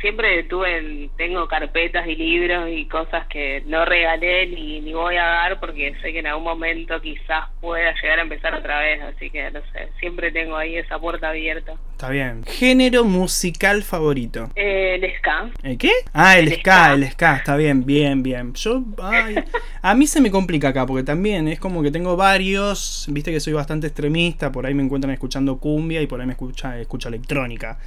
[0.00, 5.24] siempre tuve, tengo carpetas y libros y cosas que no regalé ni, ni voy a
[5.24, 9.30] dar porque sé que en algún momento quizás pueda llegar a empezar otra vez, así
[9.30, 11.74] que no sé, siempre tengo ahí esa puerta abierta.
[11.92, 12.44] Está bien.
[12.44, 14.50] ¿Género musical favorito?
[14.54, 15.50] Eh, el ska.
[15.64, 15.90] ¿El qué?
[16.12, 18.54] Ah, el, ska, el ska, está bien, bien, bien.
[18.54, 19.36] Yo, ay,
[19.82, 23.40] a mí se me complica acá porque también es como que tengo varios, viste que
[23.40, 27.08] soy bastante extremista, por ahí me encuentran escuchando cumbia y por ahí me escucha, escucho
[27.08, 27.78] electrónica.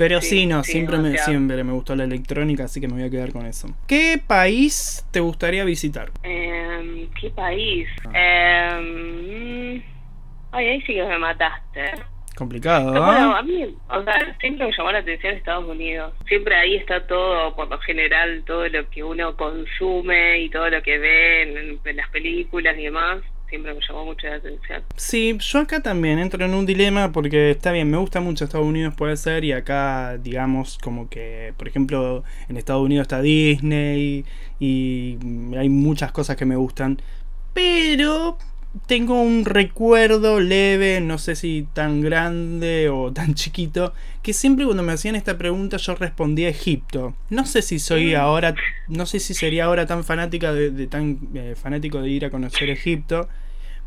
[0.00, 3.10] Pero sí, no, siempre, me, siempre me gustó la electrónica, así que me voy a
[3.10, 3.68] quedar con eso.
[3.86, 6.10] ¿Qué país te gustaría visitar?
[6.22, 7.86] Eh, ¿Qué país?
[8.14, 9.82] Eh,
[10.52, 11.92] ay, ahí sí que me mataste.
[12.34, 13.04] Complicado, ¿no?
[13.04, 16.14] Bueno, a mí, o sea, siempre me llamó la atención Estados Unidos.
[16.26, 20.80] Siempre ahí está todo, por lo general, todo lo que uno consume y todo lo
[20.82, 23.18] que ve en las películas y demás
[23.50, 24.82] siempre me llamó mucho la atención.
[24.96, 28.66] Sí, yo acá también entro en un dilema porque está bien, me gusta mucho Estados
[28.66, 34.24] Unidos puede ser y acá digamos como que, por ejemplo, en Estados Unidos está Disney
[34.58, 35.18] y
[35.56, 37.02] hay muchas cosas que me gustan,
[37.52, 38.38] pero
[38.86, 44.82] tengo un recuerdo leve, no sé si tan grande o tan chiquito, que siempre cuando
[44.82, 47.14] me hacían esta pregunta yo respondía Egipto.
[47.30, 48.16] No sé si soy mm.
[48.16, 48.54] ahora,
[48.88, 52.70] no sé si sería ahora tan fanática de, tan eh, fanático de ir a conocer
[52.70, 53.28] Egipto,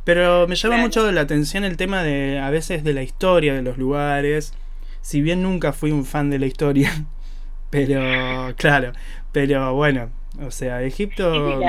[0.03, 3.61] pero me llama mucho la atención el tema de a veces de la historia de
[3.61, 4.53] los lugares.
[5.01, 6.91] Si bien nunca fui un fan de la historia,
[7.69, 8.91] pero claro,
[9.31, 11.61] pero bueno, o sea, Egipto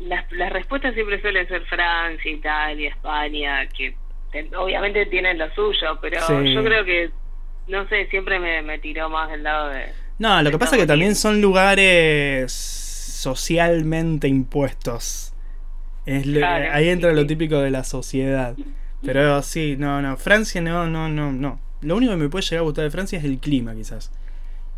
[0.00, 3.94] las, las respuestas siempre suelen ser Francia, Italia, España, que
[4.56, 7.10] obviamente tienen lo suyo, pero yo creo que,
[7.68, 9.86] no sé, siempre me, me tiró más del lado de...
[10.18, 15.34] No, lo que pasa es que también son lugares socialmente impuestos.
[16.06, 18.56] Es ahí entra lo típico de la sociedad.
[19.04, 21.60] Pero sí, no, no, Francia no, no, no, no.
[21.82, 24.12] Lo único que me puede llegar a gustar de Francia es el clima, quizás.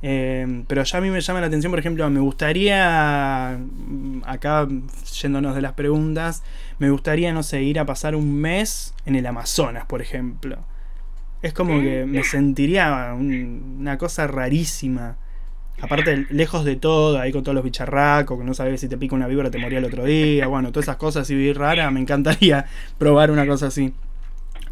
[0.00, 4.68] Eh, pero ya a mí me llama la atención, por ejemplo, me gustaría, mm, acá
[5.20, 6.44] yéndonos de las preguntas,
[6.78, 10.58] me gustaría, no sé, ir a pasar un mes en el Amazonas, por ejemplo.
[11.42, 15.16] Es como que me sentiría una cosa rarísima.
[15.80, 19.14] Aparte, lejos de todo, ahí con todos los bicharracos, que no sabes si te pica
[19.14, 20.48] una víbora te moría el otro día.
[20.48, 22.66] Bueno, todas esas cosas así raras, me encantaría
[22.98, 23.94] probar una cosa así.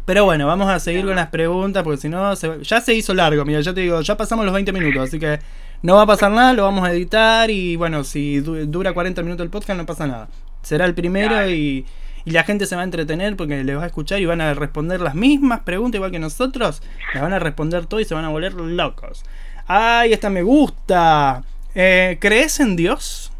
[0.07, 3.43] Pero bueno, vamos a seguir con las preguntas porque si no, ya se hizo largo.
[3.43, 5.37] Mira, ya te digo, ya pasamos los 20 minutos, así que
[5.81, 9.43] no va a pasar nada, lo vamos a editar y bueno, si dura 40 minutos
[9.43, 10.29] el podcast no pasa nada.
[10.61, 11.85] Será el primero y,
[12.23, 14.53] y, la gente se va a entretener porque les va a escuchar y van a
[14.53, 16.81] responder las mismas preguntas igual que nosotros.
[17.13, 19.25] Las van a responder todo y se van a volver locos.
[19.67, 21.43] ¡Ay, esta me gusta!
[21.75, 23.33] Eh, ¿Crees en Dios?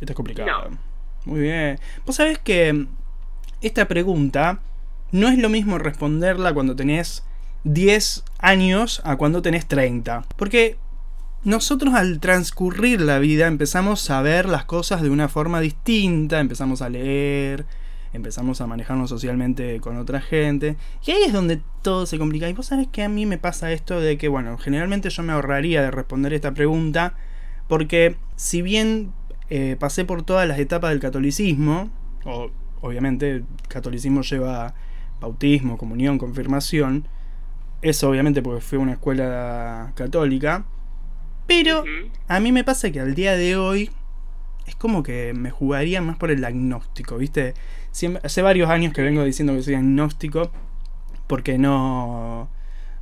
[0.00, 0.70] Esto es complicado.
[1.24, 1.78] Muy bien.
[2.04, 2.88] Vos sabés que
[3.62, 4.58] esta pregunta
[5.14, 7.22] no es lo mismo responderla cuando tenés
[7.62, 10.24] 10 años a cuando tenés 30.
[10.34, 10.76] Porque
[11.44, 16.82] nosotros al transcurrir la vida empezamos a ver las cosas de una forma distinta, empezamos
[16.82, 17.64] a leer,
[18.12, 20.74] empezamos a manejarnos socialmente con otra gente.
[21.06, 22.48] Y ahí es donde todo se complica.
[22.48, 25.32] Y vos sabés que a mí me pasa esto de que, bueno, generalmente yo me
[25.32, 27.14] ahorraría de responder esta pregunta,
[27.68, 29.12] porque si bien
[29.48, 31.88] eh, pasé por todas las etapas del catolicismo,
[32.24, 32.50] o
[32.80, 34.74] obviamente el catolicismo lleva
[35.20, 37.08] bautismo, comunión, confirmación,
[37.82, 40.64] eso obviamente porque fue una escuela católica,
[41.46, 41.84] pero
[42.28, 43.90] a mí me pasa que al día de hoy
[44.66, 47.54] es como que me jugaría más por el agnóstico, ¿viste?
[48.22, 50.50] hace varios años que vengo diciendo que soy agnóstico
[51.26, 52.48] porque no...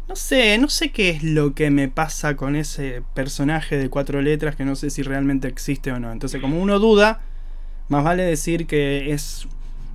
[0.09, 4.21] No sé, no sé qué es lo que me pasa con ese personaje de cuatro
[4.21, 6.13] letras que no sé si realmente existe o no.
[6.13, 7.23] Entonces, como uno duda,
[7.89, 9.47] más vale decir que es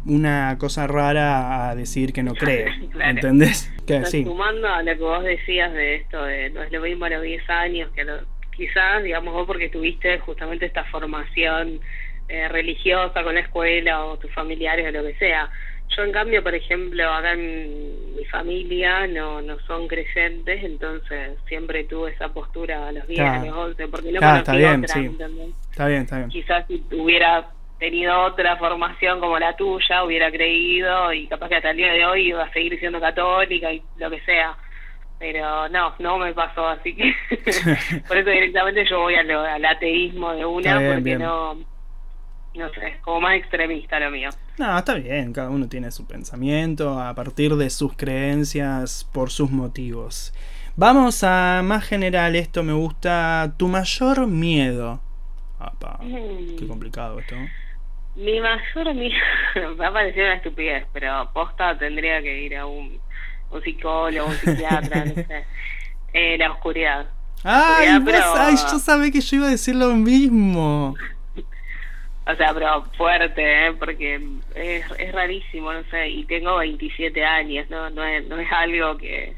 [0.08, 2.68] una cosa rara a decir que no cree.
[3.00, 3.72] ¿Entendés?
[3.86, 7.10] Que, Sumando a lo que vos decías de esto, de no es lo mismo a
[7.10, 8.06] los 10 años que
[8.56, 11.80] quizás, digamos, vos porque tuviste justamente esta formación
[12.28, 15.50] eh, religiosa con la escuela o tus familiares o lo que sea.
[15.96, 21.86] Yo, en cambio, por ejemplo, acá en mi familia no, no son creyentes, entonces siempre
[21.86, 25.10] tuve esa postura a los 10, a los 11, porque no está bien, sí.
[25.72, 26.30] Está bien, está bien.
[26.30, 27.48] Quizás si tuviera
[27.80, 32.06] tenido otra formación como la tuya, hubiera creído y capaz que hasta el día de
[32.06, 34.56] hoy iba a seguir siendo católica y lo que sea.
[35.20, 37.16] Pero no, no me pasó, así que
[38.08, 41.56] por eso directamente yo voy al, ateísmo de una, porque no,
[42.54, 44.30] no sé, como más extremista lo mío.
[44.60, 49.50] No, está bien, cada uno tiene su pensamiento a partir de sus creencias por sus
[49.50, 50.34] motivos.
[50.76, 55.00] Vamos a más general, esto me gusta, tu mayor miedo.
[56.00, 56.68] qué mm.
[56.68, 57.36] complicado esto.
[58.18, 59.16] Mi mayor miedo,
[59.80, 63.00] va a parecer una estupidez, pero posta tendría que ir a un,
[63.52, 65.46] un psicólogo, un psiquiatra, no sé.
[66.14, 67.06] Eh, la oscuridad.
[67.44, 70.96] Ay, ay, yo sabía que yo iba a decir lo mismo.
[72.26, 73.74] o sea, pero fuerte, ¿eh?
[73.74, 74.16] porque
[74.56, 78.98] es, es rarísimo, no sé, y tengo 27 años, no no es, no es algo
[78.98, 79.36] que,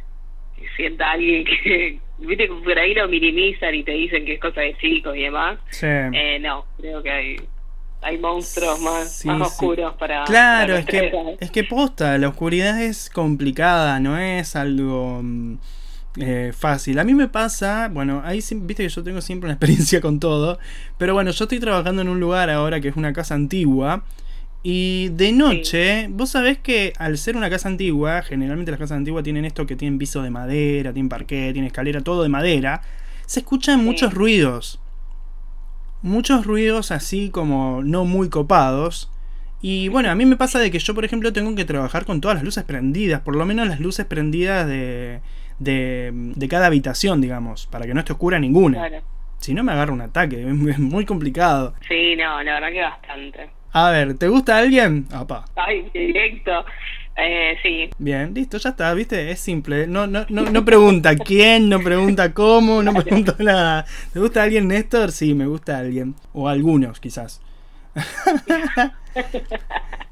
[0.77, 4.77] sienta alguien que, viste, por ahí lo minimizan y te dicen que es cosa de
[4.77, 5.59] chicos y demás.
[5.69, 5.87] Sí.
[5.87, 7.35] Eh, no, creo que hay
[8.01, 10.23] hay monstruos más, oscuros para.
[10.23, 15.57] Claro, es, que, es que posta, la oscuridad es complicada, no es algo mm,
[16.17, 16.97] eh, fácil.
[16.99, 20.59] A mí me pasa, bueno, ahí viste que yo tengo siempre una experiencia con todo,
[20.97, 24.03] pero bueno, yo estoy trabajando en un lugar ahora que es una casa antigua.
[24.61, 29.23] Y de noche, vos sabés que al ser una casa antigua, generalmente las casas antiguas
[29.23, 32.81] tienen esto que tienen piso de madera, tienen parqué, tienen escalera, todo de madera.
[33.25, 34.81] Se escuchan muchos ruidos
[36.01, 39.11] muchos ruidos así como no muy copados.
[39.61, 42.21] Y bueno, a mí me pasa de que yo, por ejemplo, tengo que trabajar con
[42.21, 45.19] todas las luces prendidas, por lo menos las luces prendidas de,
[45.59, 48.89] de, cada habitación, digamos, para que no esté oscura ninguna.
[49.39, 51.73] Si no, me agarra un ataque, es muy complicado.
[51.87, 53.49] Sí, no, la verdad que bastante.
[53.71, 55.05] A ver, ¿te gusta alguien?
[55.55, 56.65] Ay, directo.
[57.21, 57.89] Eh, sí.
[57.97, 59.87] Bien, listo, ya está, viste, es simple.
[59.87, 63.85] No, no, no, no pregunta quién, no pregunta cómo, no pregunta nada.
[64.13, 65.11] ¿Te gusta alguien, Néstor?
[65.11, 66.15] Sí, me gusta alguien.
[66.33, 67.41] O algunos, quizás.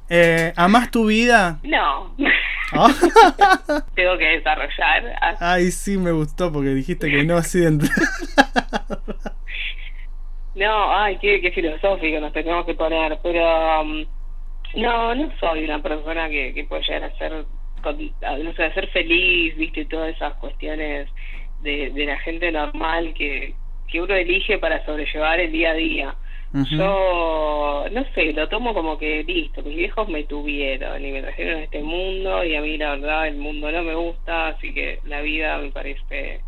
[0.10, 1.60] eh, ¿Amás tu vida?
[1.64, 2.16] No.
[3.96, 5.38] Tengo que desarrollar.
[5.40, 7.70] Ay, sí, me gustó porque dijiste que no así de
[10.56, 13.82] No, ay, qué, qué filosófico nos tenemos que poner, pero...
[13.82, 14.06] Um,
[14.76, 18.88] no, no soy una persona que, que puede llegar a ser, no sé, a ser
[18.90, 21.10] feliz, viste, todas esas cuestiones
[21.62, 23.54] de, de la gente normal que,
[23.88, 26.16] que uno elige para sobrellevar el día a día.
[26.54, 31.60] Yo, no sé, lo tomo como que listo, mis viejos me tuvieron y me trajeron
[31.60, 35.00] a este mundo y a mí la verdad el mundo no me gusta, así que
[35.04, 36.42] la vida me parece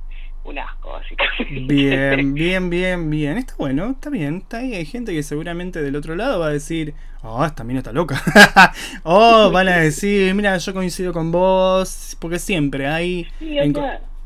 [0.49, 1.73] un asco, básicamente.
[1.73, 3.37] Bien, bien, bien, bien.
[3.37, 4.37] Está bueno, está bien.
[4.37, 4.75] Está ahí.
[4.75, 8.21] Hay gente que seguramente del otro lado va a decir, oh, esta mina está loca.
[9.03, 13.27] oh, van a decir, mira, yo coincido con vos, porque siempre hay...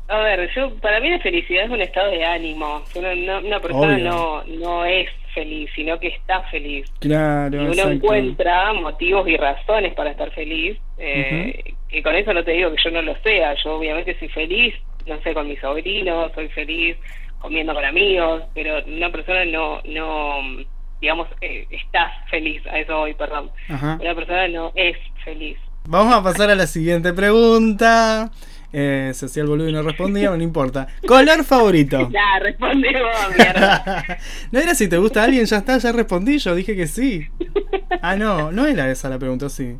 [0.08, 2.82] a ver, yo para mí la felicidad es un estado de ánimo.
[2.94, 6.86] Una, una persona no, no es feliz, sino que está feliz.
[7.00, 7.62] Claro.
[7.62, 10.78] Y uno encuentra motivos y razones para estar feliz.
[10.98, 13.54] Eh, Y con eso no te digo que yo no lo sea.
[13.62, 14.74] Yo obviamente soy feliz
[15.06, 16.96] no sé, con mis sobrinos, soy feliz
[17.38, 20.64] comiendo con amigos, pero una persona no, no
[21.00, 23.50] digamos, eh, estás feliz, a eso voy, perdón.
[23.68, 25.58] Una persona no es feliz.
[25.86, 28.30] Vamos a pasar a la siguiente pregunta.
[28.72, 30.88] Eh, se hacía el boludo y no respondía, no importa.
[31.06, 32.08] ¿Color favorito?
[32.10, 32.88] Ya, respondí
[33.36, 34.18] mierda.
[34.50, 37.28] no era si te gusta alguien, ya está, ya respondí, yo dije que sí.
[38.00, 39.76] Ah, no, no era esa la pregunta, sí.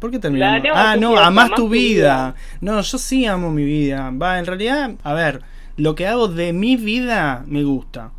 [0.00, 0.66] ¿Por qué terminamos?
[0.74, 2.34] ah, no, amás tu vida.
[2.60, 4.10] No, yo sí amo mi vida.
[4.10, 5.42] Va, en realidad, a ver,
[5.76, 8.12] lo que hago de mi vida me gusta.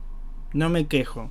[0.53, 1.29] No me quejo.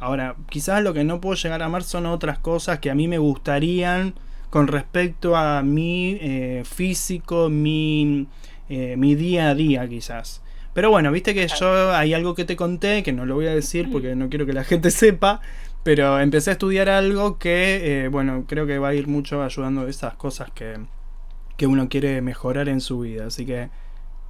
[0.00, 3.06] Ahora, quizás lo que no puedo llegar a amar son otras cosas que a mí
[3.06, 4.14] me gustarían
[4.50, 8.26] con respecto a mi eh, físico, mi,
[8.68, 10.42] eh, mi día a día quizás.
[10.74, 13.54] Pero bueno, viste que yo hay algo que te conté, que no lo voy a
[13.54, 15.40] decir porque no quiero que la gente sepa,
[15.82, 19.82] pero empecé a estudiar algo que, eh, bueno, creo que va a ir mucho ayudando
[19.82, 20.78] a esas cosas que,
[21.56, 23.26] que uno quiere mejorar en su vida.
[23.26, 23.70] Así que,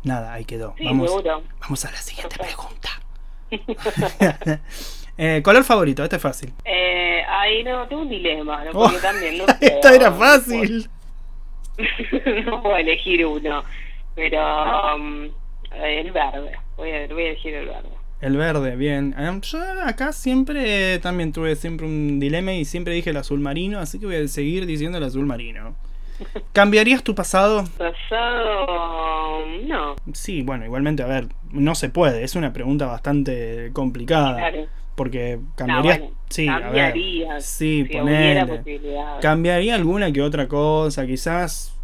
[0.05, 0.75] nada, ahí quedó.
[0.79, 1.43] Sí, vamos, seguro.
[1.61, 2.91] vamos a la siguiente pregunta.
[5.19, 6.03] Eh, ¿Color favorito?
[6.03, 6.55] Este es fácil.
[6.65, 8.71] Eh, ahí no, tengo un dilema, ¿no?
[8.71, 10.89] Oh, Porque también no Esta era fácil.
[12.47, 13.63] no puedo elegir uno,
[14.15, 15.31] pero um,
[15.75, 16.59] el verde.
[16.77, 17.91] Voy a, voy a elegir el verde.
[18.23, 19.15] El verde, bien.
[19.19, 23.79] Ah, Yo acá siempre también tuve siempre un dilema y siempre dije el azul marino,
[23.81, 25.75] así que voy a seguir diciendo el azul marino.
[26.53, 27.65] ¿Cambiarías tu pasado?
[27.77, 34.37] Pasado, no, Sí, bueno, igualmente, a ver, no se puede, es una pregunta bastante complicada.
[34.37, 34.67] claro.
[34.95, 35.99] Porque No, cambiarías.
[35.99, 36.63] bueno, sí, a ver.
[36.65, 37.41] cambiaría.
[37.41, 38.63] Sí, si ponele.
[39.23, 41.75] Cambiaría alguna que otra cosa, quizás,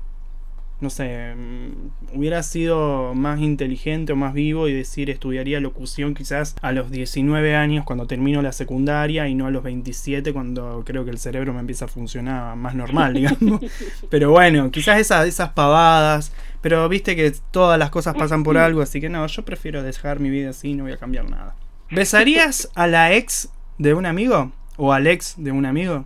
[0.80, 6.54] no sé, mm, hubiera sido más inteligente o más vivo y decir estudiaría locución quizás
[6.62, 11.04] a los 19 años cuando termino la secundaria y no a los 27 cuando creo
[11.04, 13.60] que el cerebro me empieza a funcionar más normal, digamos.
[14.10, 18.82] Pero bueno, quizás esas, esas pavadas, pero viste que todas las cosas pasan por algo,
[18.82, 21.54] así que no, yo prefiero dejar mi vida así, no voy a cambiar nada.
[21.90, 24.52] ¿Besarías a la ex de un amigo?
[24.76, 26.04] ¿O al ex de un amigo?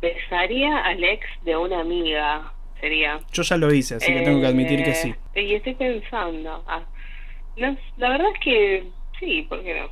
[0.00, 3.20] Besaría al ex de una amiga, sería.
[3.32, 5.14] Yo ya lo hice, así que tengo que admitir que Eh, sí.
[5.34, 6.64] Y estoy pensando.
[6.66, 6.82] ah,
[7.56, 8.84] no, la verdad es que
[9.18, 9.88] sí, ¿por qué no?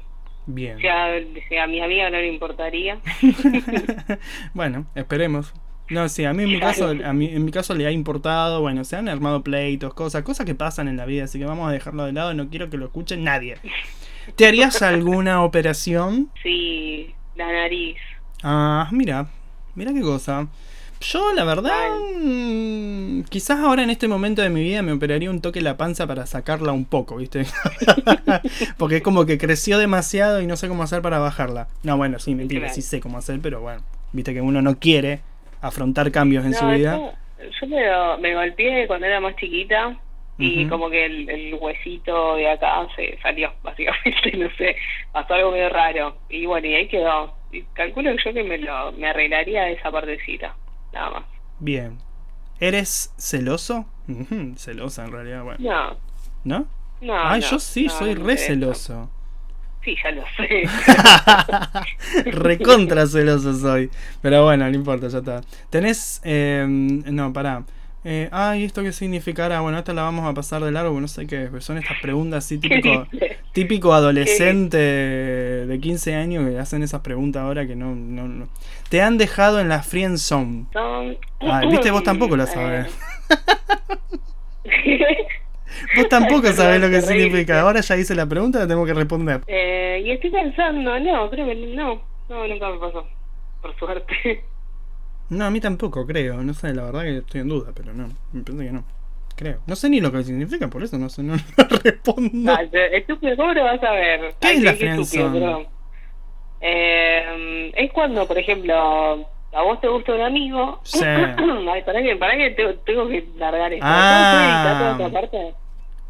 [0.47, 0.79] Bien.
[0.87, 2.99] A, mi amiga no le importaría.
[4.55, 5.53] bueno, esperemos.
[5.89, 8.61] No, sí, a mí en mi caso, a mí, en mi caso le ha importado,
[8.61, 11.69] bueno, se han armado pleitos, cosas, cosas que pasan en la vida, así que vamos
[11.69, 13.57] a dejarlo de lado, no quiero que lo escuche nadie.
[14.35, 16.31] ¿Te harías alguna operación?
[16.43, 17.97] Sí, la nariz.
[18.43, 19.29] Ah, mira,
[19.77, 20.49] mira qué cosa.
[21.01, 21.73] Yo, la verdad,
[22.23, 26.07] mm, quizás ahora en este momento de mi vida me operaría un toque la panza
[26.07, 27.45] para sacarla un poco, ¿viste?
[28.79, 31.69] Porque es como que creció demasiado y no sé cómo hacer para bajarla.
[31.83, 32.75] No, bueno, sí, mentira, Claro.
[32.75, 33.83] sí sé cómo hacer, pero bueno,
[34.13, 35.21] viste que uno no quiere
[35.61, 36.97] afrontar cambios en No, su vida.
[37.61, 39.97] Yo, yo me, golpeé cuando era más chiquita
[40.39, 44.77] y como que el, el huesito de acá se salió, básicamente, no sé,
[45.13, 46.17] pasó algo medio raro.
[46.29, 47.35] Y bueno, y ahí quedó.
[47.53, 50.55] Y calculo que yo que me, lo, me arreglaría esa partecita,
[50.93, 51.25] nada más.
[51.61, 51.99] Bien.
[52.61, 53.87] ¿Eres celoso?
[54.57, 55.59] Celosa en realidad, bueno.
[55.61, 55.97] No,
[56.45, 56.67] ¿No?
[57.01, 57.29] no.
[57.29, 59.11] Ay, no, yo sí, no, soy no re celoso.
[59.85, 60.65] Sí, ya lo sé.
[62.31, 63.91] Recontra celoso soy.
[64.21, 65.43] Pero bueno, no importa, ya está.
[65.71, 66.21] Tenés.
[66.25, 67.65] eh, no, pará.
[68.09, 69.61] Eh, ay, ¿esto qué significará?
[69.63, 71.51] Bueno, esta la vamos a pasar de largo, no sé qué.
[71.59, 73.09] Son estas preguntas así ¿Qué típico,
[73.53, 78.49] típico adolescente de 15 años que hacen esas preguntas ahora que no, no, no.
[78.91, 80.67] Te han dejado en la friend zone.
[81.41, 82.87] Ah, viste, vos tampoco lo sabés.
[84.65, 85.27] Eh,
[85.97, 87.61] Vos tampoco sabés lo que significa.
[87.61, 89.43] Ahora ya hice la pregunta, la tengo que responder.
[89.49, 93.07] eh, y estoy pensando, no, creo que no, no, nunca me pasó,
[93.63, 94.45] por suerte.
[95.29, 96.43] No, a mí tampoco, creo.
[96.43, 98.09] No sé, la verdad que estoy en duda, pero no.
[98.33, 98.85] Me parece que no.
[99.37, 99.59] Creo.
[99.67, 102.57] No sé ni lo que significa, por eso no sé, no, no respondo.
[102.71, 104.35] Te- estúpido, ¿cómo lo vas a ver?
[104.41, 105.69] ¿Qué Ay, es la friendzone?
[106.61, 108.75] Eh, es cuando, por ejemplo,
[109.53, 110.81] a vos te gusta un amigo.
[110.85, 111.05] Sí.
[111.05, 113.85] Ay, para que, para que te- tengo que largar esto.
[113.87, 114.33] Ah.
[114.33, 115.55] ¿Puedo editar toda esta parte?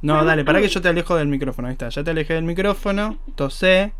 [0.02, 1.68] No, dale, para que yo te alejo del micrófono.
[1.68, 3.92] Ahí está, ya te alejé del micrófono, tosé.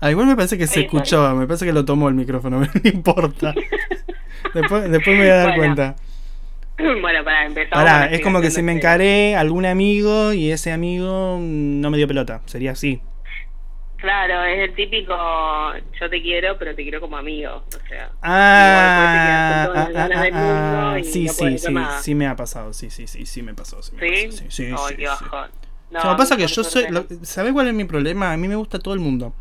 [0.00, 2.66] Ah, igual me parece que se escuchó, me parece que lo tomó el micrófono, no
[2.84, 3.54] importa.
[4.54, 5.96] Después, después me voy a dar Bueno, cuenta.
[7.02, 7.70] bueno, para empezar.
[7.72, 11.98] Pará, es como que si me encaré a algún amigo y ese amigo no me
[11.98, 12.40] dio pelota.
[12.46, 13.02] Sería así.
[13.96, 15.14] Claro, es el típico
[16.00, 17.62] yo te quiero, pero te quiero como amigo.
[17.68, 21.04] O sea, Ah, igual después te quedas con todas las ah, del ah, mundo y
[21.04, 22.02] sí, no sí, sí, nada.
[22.02, 24.26] sí me ha pasado, sí, sí, sí, sí me pasó, sí me ¿Sí?
[24.26, 25.24] pasó, sí, sí, Ay, sí, sí.
[25.90, 26.86] No, O sea, pasa que yo soy.
[27.22, 28.32] ¿sabés cuál es mi problema?
[28.32, 29.34] A mí me gusta todo el mundo.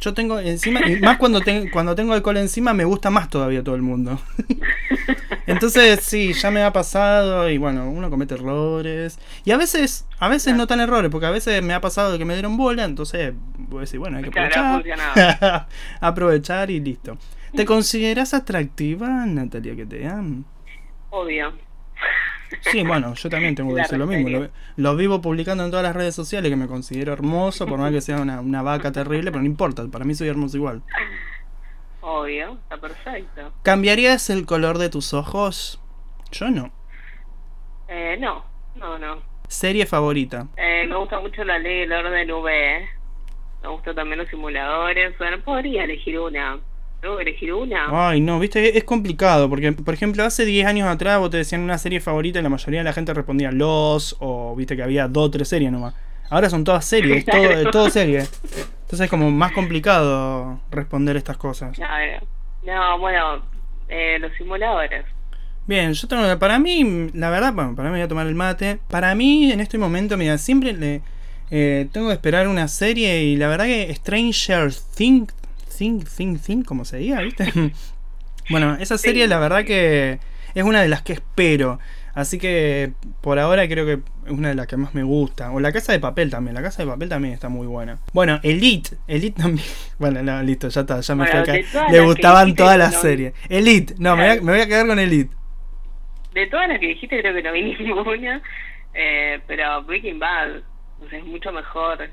[0.00, 3.64] Yo tengo encima, y más cuando, ten- cuando tengo alcohol encima, me gusta más todavía
[3.64, 4.20] todo el mundo.
[5.46, 9.18] Entonces, sí, ya me ha pasado y bueno, uno comete errores.
[9.44, 12.24] Y a veces, a veces no tan errores, porque a veces me ha pasado que
[12.24, 15.66] me dieron bola, entonces voy a decir, bueno, hay que aprovechar.
[16.00, 17.16] aprovechar y listo.
[17.54, 20.06] ¿Te consideras atractiva, Natalia, que te?
[21.10, 21.52] Obvio.
[22.60, 24.28] Sí, bueno, yo también tengo que decir lo mismo.
[24.28, 27.92] Lo, lo vivo publicando en todas las redes sociales que me considero hermoso, por más
[27.92, 30.82] que sea una, una vaca terrible, pero no importa, para mí soy hermoso igual.
[32.00, 33.52] Obvio, está perfecto.
[33.62, 35.80] ¿Cambiarías el color de tus ojos?
[36.30, 36.72] Yo no.
[37.88, 38.44] Eh, no,
[38.76, 39.22] no, no.
[39.48, 40.46] Serie favorita.
[40.56, 42.88] Eh, me gusta mucho la ley del orden V.
[43.62, 45.16] Me gustan también los simuladores.
[45.18, 46.58] Bueno, podría elegir una.
[47.00, 48.08] ¿Tengo que elegir una?
[48.08, 51.60] Ay, no, viste, es complicado, porque, por ejemplo, hace 10 años atrás vos te decían
[51.60, 55.06] una serie favorita y la mayoría de la gente respondía Los, o viste que había
[55.08, 55.94] dos o tres series nomás.
[56.30, 58.20] Ahora son todas series, todo, todo serie.
[58.20, 61.78] Entonces es como más complicado responder estas cosas.
[62.62, 63.42] No, bueno,
[63.88, 65.04] eh, los simuladores.
[65.66, 68.78] Bien, yo tengo, para mí, la verdad, bueno, para mí voy a tomar el mate.
[68.88, 71.02] Para mí, en este momento, mira, siempre le,
[71.50, 75.34] eh, tengo que esperar una serie y la verdad que Stranger Things,
[75.76, 77.52] Think, Think, Think, como se diga, ¿viste?
[78.50, 80.18] bueno, esa serie la verdad que
[80.54, 81.78] es una de las que espero.
[82.14, 85.52] Así que por ahora creo que es una de las que más me gusta.
[85.52, 86.54] O la casa de papel también.
[86.54, 87.98] La casa de papel también está muy buena.
[88.14, 88.96] Bueno, Elite.
[89.06, 89.66] Elite también.
[89.98, 91.00] Bueno, no, listo, ya está.
[91.00, 91.52] Ya me fue acá.
[91.90, 93.34] Le gustaban todas las series.
[93.50, 93.96] Elite.
[93.98, 95.34] No, me voy, a, quedar con Elite.
[96.32, 98.42] De todas las que dijiste creo que no vi ninguna.
[98.94, 100.62] Eh, pero Breaking Bad.
[101.12, 102.08] es mucho mejor.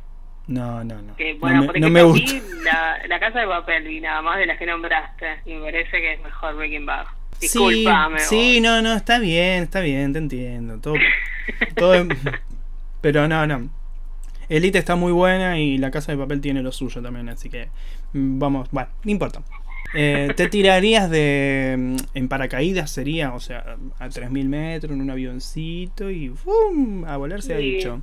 [0.47, 1.15] No, no, no.
[1.39, 2.33] bueno, no me, gusta.
[2.63, 5.39] La, la casa de papel y nada más de las que nombraste.
[5.45, 7.05] Y me parece que es mejor Breaking Bad.
[7.39, 8.19] Disculpame.
[8.19, 10.79] Sí, no, no, está bien, está bien, te entiendo.
[10.79, 10.95] Todo,
[11.75, 12.05] todo
[13.01, 13.69] pero no, no.
[14.49, 17.69] Elite está muy buena y la casa de papel tiene lo suyo también, así que
[18.13, 19.41] mm, vamos, bueno, no importa.
[19.93, 25.09] Eh, ¿Te tirarías de mm, en paracaídas sería, o sea, a 3000 metros en un
[25.09, 27.05] avioncito y ¡fum!
[27.05, 28.01] a volar se ha dicho?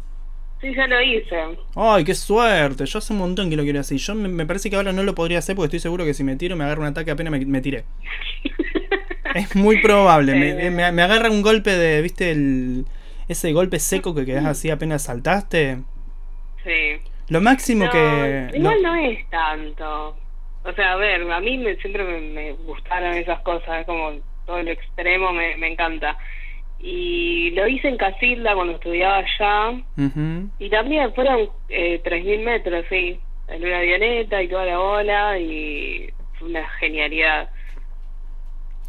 [0.61, 1.37] Sí, ya lo hice.
[1.75, 2.85] Ay, qué suerte.
[2.85, 3.97] Yo hace un montón que lo quiero hacer.
[3.97, 6.37] Yo me, parece que ahora no lo podría hacer porque estoy seguro que si me
[6.37, 7.85] tiro me agarra un ataque apenas me, me tiré.
[9.35, 10.35] Es muy probable.
[10.35, 12.33] me, me, agarra un golpe de, ¿viste?
[12.33, 12.85] El,
[13.29, 15.79] ese golpe seco que quedas así apenas saltaste.
[16.65, 17.01] Sí.
[17.29, 18.51] Lo máximo que...
[18.55, 20.17] Igual no es tanto.
[20.65, 24.15] O sea, a ver, a mí me, siempre me, gustaron esas cosas, como
[24.47, 26.19] todo el extremo me, me encanta.
[26.83, 29.83] Y lo hice en Casilda cuando estudiaba allá.
[30.59, 33.19] Y también fueron eh, 3.000 metros, sí.
[33.49, 37.51] En una avioneta y toda la ola y fue una genialidad.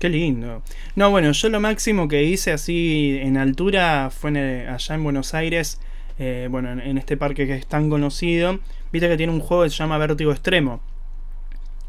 [0.02, 0.64] Qué lindo.
[0.96, 4.32] No, bueno, yo lo máximo que hice así en altura fue
[4.68, 5.80] allá en Buenos Aires,
[6.18, 8.60] eh, bueno, en, este parque que es tan conocido.
[8.92, 10.82] Viste que tiene un juego que se llama Vértigo Extremo.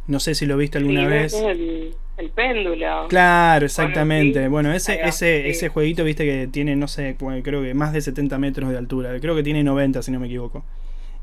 [0.07, 1.33] No sé si lo viste alguna vez.
[1.33, 3.07] El, el, péndulo.
[3.09, 4.49] Claro, exactamente.
[4.49, 8.37] Bueno, ese, ese, ese jueguito, viste que tiene, no sé, creo que más de 70
[8.39, 9.19] metros de altura.
[9.21, 10.65] Creo que tiene 90, si no me equivoco.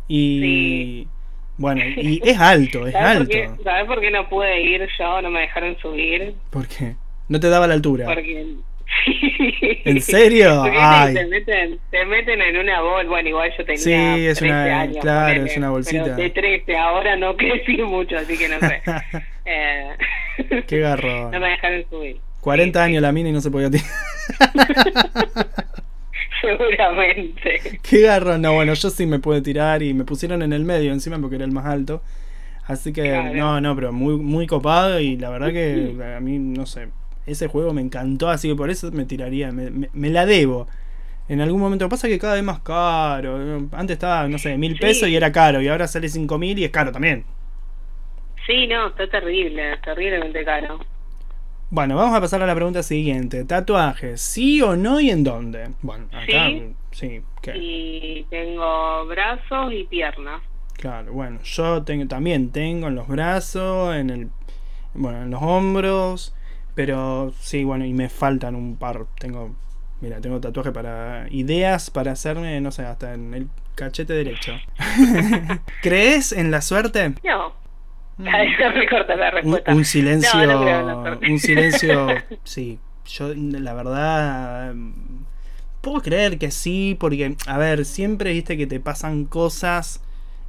[0.08, 1.08] Y.
[1.58, 3.38] Bueno, y es alto, es alto.
[3.64, 5.22] ¿Sabes por qué no pude ir yo?
[5.22, 6.34] No me dejaron subir.
[6.50, 6.96] ¿Por qué?
[7.28, 8.06] ¿No te daba la altura?
[8.06, 8.56] Porque...
[9.86, 10.64] ¿En serio?
[10.78, 11.14] Ay.
[11.14, 13.10] Te, meten, te meten en una bolsa.
[13.10, 14.98] Bueno, igual yo tenía sí, es 13 una, años.
[15.02, 16.04] Claro, es una bolsita.
[16.04, 18.82] Pero de 13, ahora no crecí mucho, así que no sé.
[19.46, 19.90] eh...
[20.68, 21.32] Qué garro.
[21.32, 22.18] No me dejaron subir.
[22.42, 23.88] 40 años la mina y no se podía tirar.
[26.42, 27.80] Seguramente.
[27.84, 28.42] Qué garrón.
[28.42, 31.36] No, bueno, yo sí me pude tirar y me pusieron en el medio encima porque
[31.36, 32.02] era el más alto.
[32.66, 36.66] Así que, no, no, pero muy, muy copado y la verdad que a mí, no
[36.68, 36.88] sé,
[37.32, 40.68] ese juego me encantó, así que por eso me tiraría, me, me, la debo.
[41.28, 43.68] En algún momento pasa que cada vez más caro.
[43.72, 46.66] Antes estaba, no sé, mil pesos y era caro, y ahora sale cinco mil y
[46.66, 47.24] es caro también.
[48.48, 50.80] Sí, no, está terrible, terriblemente caro.
[51.70, 53.46] Bueno, vamos a pasar a la pregunta siguiente.
[53.46, 55.70] Tatuajes, ¿sí o no y en dónde?
[55.84, 56.50] Bueno, acá
[56.92, 57.22] sí.
[57.44, 57.56] ¿qué?
[57.56, 60.42] Y tengo brazos y piernas.
[60.74, 64.30] Claro, bueno, yo tengo, también tengo en los brazos, en el
[64.94, 66.36] bueno, en los hombros,
[66.80, 69.06] pero sí, bueno, y me faltan un par.
[69.20, 69.54] Tengo,
[70.00, 74.54] mira, tengo tatuaje para ideas para hacerme, no sé, hasta en el cachete derecho.
[75.82, 77.16] ¿Crees en la suerte?
[77.26, 77.54] No.
[79.68, 80.40] Un, silencio,
[81.30, 82.08] un silencio,
[82.46, 82.80] sí.
[83.08, 84.74] Yo, la verdad,
[85.82, 90.02] puedo creer que sí, porque, a ver, siempre viste que te pasan cosas,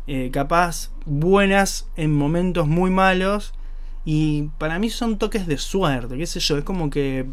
[0.07, 3.53] eh, capaz, buenas en momentos muy malos,
[4.05, 7.27] y para mí son toques de suerte, qué sé yo, es como que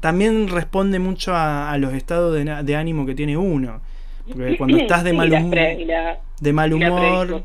[0.00, 3.80] también responde mucho a, los estados de, de ánimo que tiene uno.
[4.26, 5.56] Porque cuando estás de mal humor.
[6.40, 7.44] de mal humor.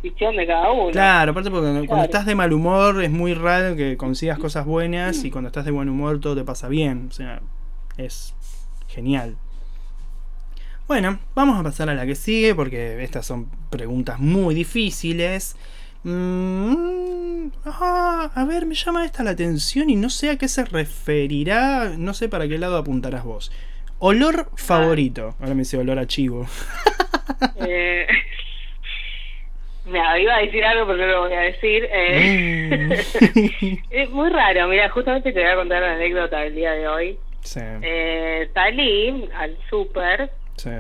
[0.91, 5.24] Claro, aparte porque cuando estás de mal humor es muy raro que consigas cosas buenas
[5.24, 7.07] y cuando estás de buen humor todo te pasa bien.
[7.09, 7.41] O sea,
[7.97, 8.36] es
[8.88, 9.36] genial.
[10.88, 15.57] Bueno, vamos a pasar a la que sigue porque estas son preguntas muy difíciles.
[16.09, 20.63] Mm, ah, a ver, me llama esta la atención y no sé a qué se
[20.63, 23.51] referirá, no sé para qué lado apuntarás vos.
[23.99, 25.35] Olor favorito.
[25.39, 26.47] Ahora me dice olor a chivo.
[27.59, 28.07] Eh,
[29.85, 31.87] me iba a decir algo, pero no lo voy a decir.
[31.91, 33.73] Eh, mm.
[33.91, 34.67] es muy raro.
[34.69, 37.19] Mira, justamente te voy a contar una anécdota del día de hoy.
[37.41, 37.59] Sí.
[37.61, 40.31] Eh, salí al súper.
[40.55, 40.71] Sí.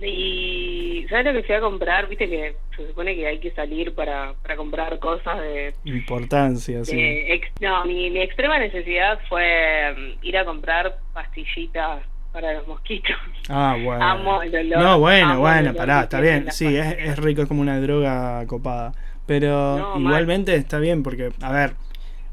[0.00, 2.08] Y ¿sabes lo que fui a comprar?
[2.08, 5.74] Viste que se supone que hay que salir para, para comprar cosas de...
[5.84, 6.96] Importancia, sí.
[7.00, 12.00] ex- no, mi, mi extrema necesidad fue mm, ir a comprar pastillitas
[12.32, 13.16] para los mosquitos.
[13.48, 14.04] Ah, bueno.
[14.04, 14.78] Amo el olor.
[14.78, 16.46] No, bueno, amo bueno, pará, está bien.
[16.52, 18.92] Sí, es, es rico, es como una droga copada.
[19.26, 20.02] Pero No, mal.
[20.12, 21.72] igualmente está bien porque, a ver,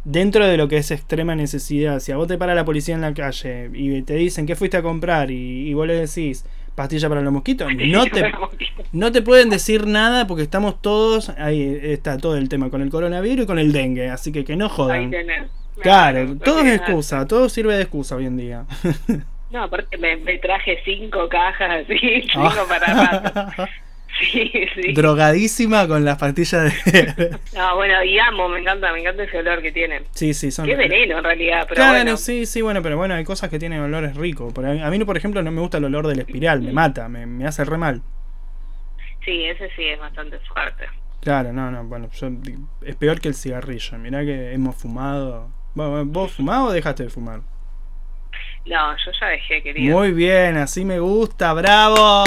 [0.03, 3.01] dentro de lo que es extrema necesidad, si a vos te para la policía en
[3.01, 6.45] la calle y te dicen que fuiste a comprar y, y vos le decís
[6.75, 8.31] pastilla para los mosquitos, no te,
[8.91, 12.89] no te pueden decir nada porque estamos todos, ahí está todo el tema con el
[12.89, 15.11] coronavirus y con el dengue, así que que no jodan.
[15.81, 18.65] Claro, todo es excusa, todo sirve de excusa hoy en día.
[19.51, 21.97] No, aparte me, me traje cinco cajas así,
[22.33, 23.67] cinco para rato.
[24.31, 24.93] Sí, sí.
[24.93, 27.37] Drogadísima con las pastillas de...
[27.53, 30.03] No, bueno, y amo, me encanta, me encanta ese olor que tienen.
[30.11, 30.65] sí, sí, son...
[30.65, 32.17] Qué veneno en realidad, pero claro, bueno.
[32.17, 34.53] sí, sí, bueno, pero bueno, hay cosas que tienen olores ricos.
[34.57, 37.45] A mí, por ejemplo, no me gusta el olor del espiral, me mata, me, me
[37.45, 38.01] hace re mal.
[39.25, 40.85] Sí, ese sí es bastante fuerte.
[41.21, 42.29] Claro, no, no, bueno, yo,
[42.83, 43.97] es peor que el cigarrillo.
[43.97, 45.49] Mirá que hemos fumado.
[45.73, 47.41] Bueno, ¿Vos fumás o dejaste de fumar?
[48.65, 49.97] No, yo ya dejé, querido.
[49.97, 52.23] Muy bien, así me gusta, bravo.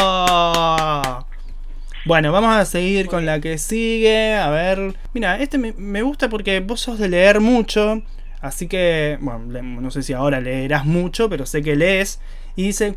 [2.05, 4.35] Bueno, vamos a seguir con la que sigue.
[4.35, 8.03] A ver, mira, este me, me gusta porque vos sos de leer mucho.
[8.41, 12.23] Así que, bueno, no sé si ahora leerás mucho, pero sé que lees.
[12.55, 12.97] Y dice,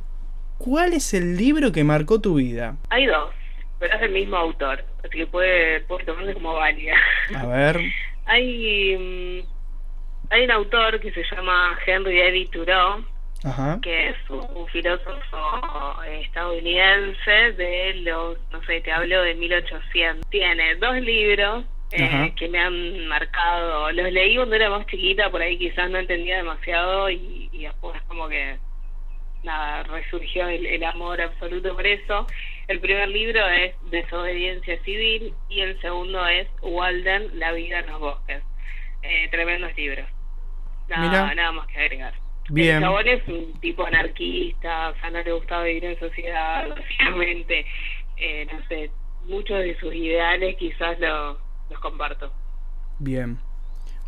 [0.57, 2.77] ¿cuál es el libro que marcó tu vida?
[2.89, 3.31] Hay dos,
[3.79, 6.95] pero es el mismo autor, así que puede, puede tomarse como válida.
[7.35, 7.79] A ver,
[8.25, 13.03] hay, mm, hay un autor que se llama Henry David Thoreau,
[13.43, 13.79] ajá.
[13.81, 20.29] que es un filósofo estadounidense de los, no sé, te hablo de 1800.
[20.29, 23.91] Tiene dos libros eh, que me han marcado.
[23.91, 28.01] Los leí cuando era más chiquita, por ahí quizás no entendía demasiado y, y después
[28.03, 28.57] como que
[29.43, 32.27] nada, resurgió el, el amor absoluto por eso.
[32.67, 37.99] El primer libro es Desobediencia Civil y el segundo es Walden, La vida en los
[37.99, 38.43] bosques.
[39.03, 40.07] Eh, tremendos libros.
[40.87, 41.35] Nada, Mira.
[41.35, 42.13] nada más que agregar.
[42.51, 42.77] Bien.
[42.77, 47.65] El chabón es un tipo anarquista, o sea, no le gustaba vivir en sociedad, básicamente.
[48.17, 48.91] Eh, no sé,
[49.27, 51.39] muchos de sus ideales quizás lo-
[51.69, 52.31] los comparto.
[52.99, 53.39] Bien.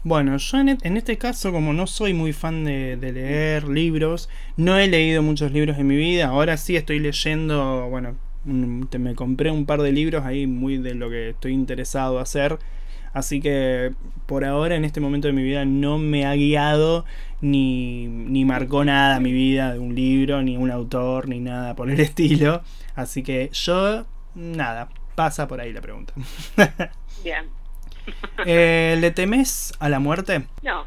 [0.04, 3.66] Bueno, yo en, e- en este caso, como no soy muy fan de, de leer
[3.68, 6.28] libros, no he leído muchos libros en mi vida.
[6.28, 10.78] Ahora sí estoy leyendo, bueno, un- te- me compré un par de libros ahí muy
[10.78, 12.60] de lo que estoy interesado a hacer.
[13.14, 13.92] Así que
[14.26, 17.06] por ahora, en este momento de mi vida, no me ha guiado
[17.44, 21.90] ni, ni marcó nada mi vida de un libro, ni un autor, ni nada por
[21.92, 22.62] el estilo.
[22.96, 26.14] Así que yo, nada, pasa por ahí la pregunta.
[27.24, 27.46] Bien.
[28.46, 30.46] Eh, ¿Le temes a la muerte?
[30.62, 30.84] No,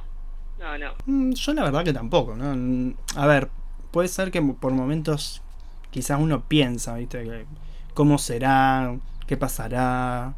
[0.59, 0.93] no, no.
[1.07, 2.95] Mm, Yo la verdad que tampoco, ¿no?
[3.15, 3.49] A ver,
[3.91, 5.41] puede ser que por momentos
[5.91, 7.47] quizás uno piensa, ¿viste?
[7.95, 8.95] Cómo será,
[9.27, 10.35] qué pasará,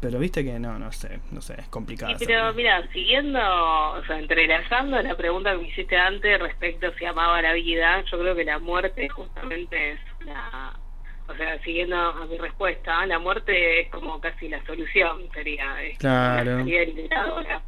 [0.00, 2.16] pero viste que no, no sé, no sé, es complicado.
[2.18, 6.94] Sí, pero mira, siguiendo, o sea, entrelazando la pregunta que me hiciste antes respecto a
[6.94, 10.78] si amaba la vida, yo creo que la muerte justamente es la...
[11.30, 15.74] O sea, siguiendo a mi respuesta, la muerte es como casi la solución, sería.
[15.98, 16.52] Claro.
[16.52, 17.62] La salida liberadora.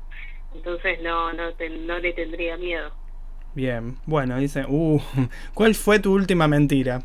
[0.54, 2.90] Entonces no, no, te- no le tendría miedo.
[3.54, 5.00] Bien, bueno, dice, uh,
[5.54, 7.02] ¿cuál fue tu última mentira?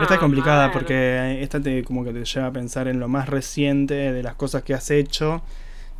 [0.00, 3.28] Esta es complicada porque esta te como que te lleva a pensar en lo más
[3.28, 5.42] reciente de las cosas que has hecho.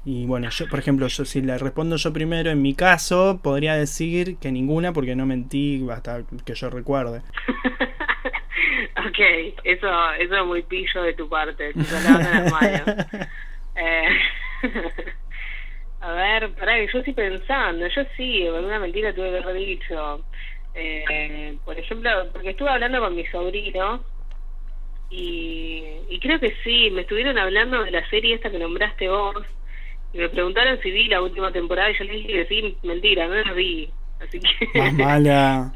[0.05, 3.75] Y bueno, yo, por ejemplo, yo si le respondo yo primero, en mi caso, podría
[3.75, 7.23] decir que ninguna porque no mentí hasta que yo recuerde.
[9.09, 9.19] ok,
[9.65, 9.89] eso,
[10.19, 13.07] eso es muy pillo de tu parte, te las manos.
[13.77, 14.09] Eh,
[16.05, 20.25] a ver, pará, que yo estoy pensando, yo sí, alguna mentira tuve que haber dicho.
[20.75, 24.05] Eh, por ejemplo, porque estuve hablando con mi sobrino
[25.11, 29.37] y, y creo que sí, me estuvieron hablando de la serie esta que nombraste vos
[30.13, 33.29] y me preguntaron si vi la última temporada y yo les dije que sí, mentira,
[33.29, 33.91] no la vi.
[34.21, 34.79] Así que...
[34.79, 35.73] Más mala.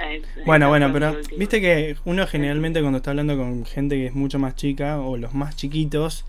[0.47, 4.39] Bueno, bueno, pero viste que uno generalmente cuando está hablando con gente que es mucho
[4.39, 6.25] más chica o los más chiquitos,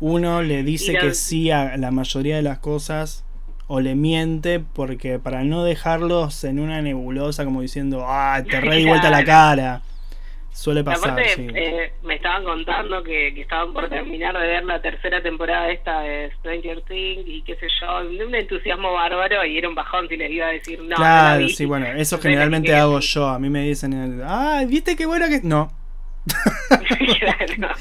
[0.00, 3.24] uno le dice la- que sí a la mayoría de las cosas
[3.74, 8.76] o le miente porque para no dejarlos en una nebulosa como diciendo, ah, te re
[8.76, 9.80] di vuelta la cara.
[10.52, 11.46] Suele pasar, Aparte, sí.
[11.54, 16.00] eh, me estaban contando que, que estaban por terminar de ver la tercera temporada esta
[16.00, 20.18] de Stranger Things y qué sé yo, un entusiasmo bárbaro y era un bajón si
[20.18, 20.84] les iba a decir no.
[20.84, 23.26] no la claro, sí, bueno, eso Entonces, generalmente hago yo.
[23.26, 25.40] A mí me dicen, ah, ¿viste qué bueno que...?
[25.42, 25.72] No.
[27.18, 27.74] Claro.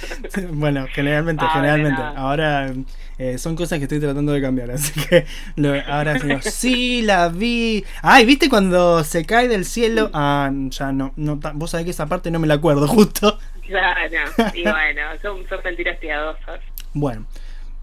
[0.53, 2.01] bueno, generalmente, Ah, generalmente.
[2.15, 2.71] Ahora
[3.17, 7.29] eh, son cosas que estoy tratando de cambiar, así que lo- ahora digo, sí, la
[7.29, 7.83] vi.
[8.01, 10.09] Ay, ¿viste cuando se cae del cielo?
[10.13, 13.37] Ah, ya no, no vos sabés que esa parte no me la acuerdo justo.
[13.67, 13.99] Claro,
[14.53, 16.59] y bueno, son, son mentiras piadosas.
[16.93, 17.25] Bueno,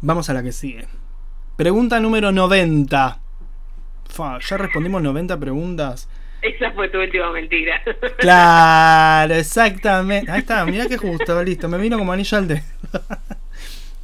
[0.01, 0.87] vamos a la que sigue.
[1.57, 3.19] Pregunta número 90.
[4.09, 6.09] Fa, ya respondimos 90 preguntas.
[6.41, 7.81] Esa fue tu última mentira.
[8.19, 10.31] Claro, exactamente.
[10.31, 11.69] Ahí está, mira que justo, listo.
[11.69, 12.63] Me vino como anillo al dedo.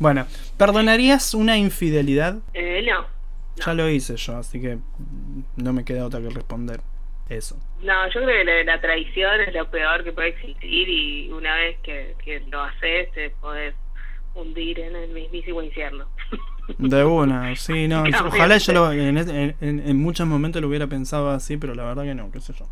[0.04, 0.26] Bueno,
[0.58, 2.36] ¿perdonarías una infidelidad?
[2.52, 3.06] Eh, no.
[3.64, 4.76] Ya lo hice yo, así que
[5.56, 6.82] no me queda otra que responder
[7.30, 7.56] eso.
[7.80, 11.78] No, yo creo que la, traición es lo peor que puede existir y una vez
[11.82, 13.74] que, que lo haces te podés
[14.34, 16.04] hundir en el mismísimo infierno.
[16.76, 18.04] De una, sí, no.
[18.26, 22.14] Ojalá yo lo, en, en, muchos momentos lo hubiera pensado así, pero la verdad que
[22.14, 22.68] no, qué sé yo.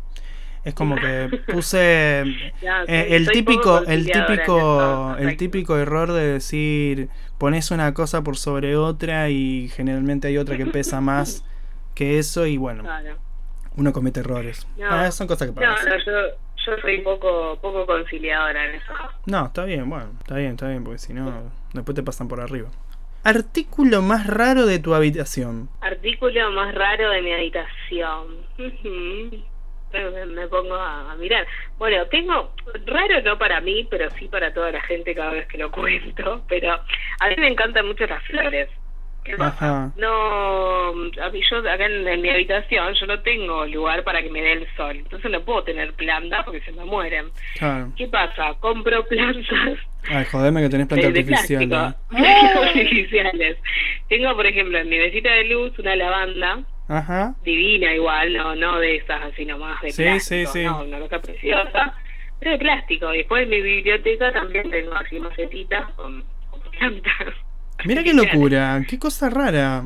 [0.63, 2.21] Es como que puse
[2.61, 8.77] eh, el típico, el típico, el típico error de decir pones una cosa por sobre
[8.77, 11.45] otra y generalmente hay otra que pesa más
[11.95, 12.83] que eso y bueno,
[13.75, 14.67] uno comete errores.
[14.81, 15.89] Ah, son cosas que pasan.
[15.89, 18.93] No, yo, yo soy poco, poco conciliadora en eso.
[19.25, 22.39] No, está bien, bueno, está bien, está bien, porque si no, después te pasan por
[22.39, 22.69] arriba.
[23.25, 25.69] Artículo más raro de tu habitación.
[25.81, 28.27] Artículo más raro de mi habitación
[29.93, 31.45] me, pongo a, mirar.
[31.77, 32.53] Bueno, tengo,
[32.85, 36.43] raro no para mí, pero sí para toda la gente cada vez que lo cuento,
[36.47, 38.69] pero a mí me encantan mucho las flores.
[39.95, 44.41] No, a mí yo acá en, mi habitación yo no tengo lugar para que me
[44.41, 47.27] dé el sol, entonces no puedo tener plantas porque se me mueren.
[47.95, 48.53] ¿Qué pasa?
[48.59, 49.79] Compro plantas.
[50.09, 51.95] Ay, jodeme que tenés plantas artificiales.
[52.67, 53.57] artificiales.
[54.09, 57.35] Tengo, por ejemplo, en mi mesita de luz una lavanda Ajá.
[57.43, 60.65] divina igual, no no de esas así nomás de sí, plástico, sí, sí.
[60.65, 61.93] no, una cosa preciosa,
[62.39, 63.09] pero de plástico.
[63.09, 67.35] Después en mi biblioteca también tengo así macetitas con, con plantas.
[67.85, 69.83] Mira qué locura, qué cosa rara.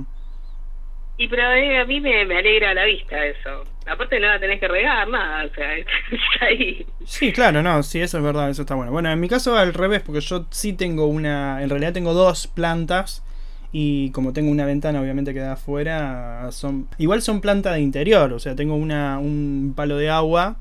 [1.20, 3.64] Y pero eh, a mí me, me, alegra la vista eso.
[3.88, 6.86] Aparte no la tenés que regar, nada, o sea, está ahí.
[7.06, 8.92] Sí, claro, no, sí, eso es verdad, eso está bueno.
[8.92, 12.46] Bueno, en mi caso al revés, porque yo sí tengo una, en realidad tengo dos
[12.48, 13.24] plantas
[13.72, 18.32] y como tengo una ventana obviamente que da afuera, son igual son plantas de interior,
[18.34, 20.58] o sea, tengo una, un palo de agua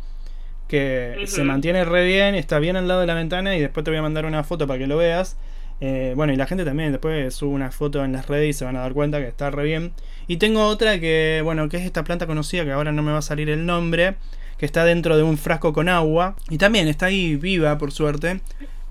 [0.68, 3.90] que se mantiene re bien, está bien al lado de la ventana y después te
[3.90, 5.36] voy a mandar una foto para que lo veas.
[5.80, 8.64] Eh, bueno, y la gente también después sube una foto en las redes y se
[8.64, 9.92] van a dar cuenta que está re bien.
[10.26, 13.18] Y tengo otra que, bueno, que es esta planta conocida que ahora no me va
[13.18, 14.16] a salir el nombre,
[14.58, 18.40] que está dentro de un frasco con agua y también está ahí viva por suerte.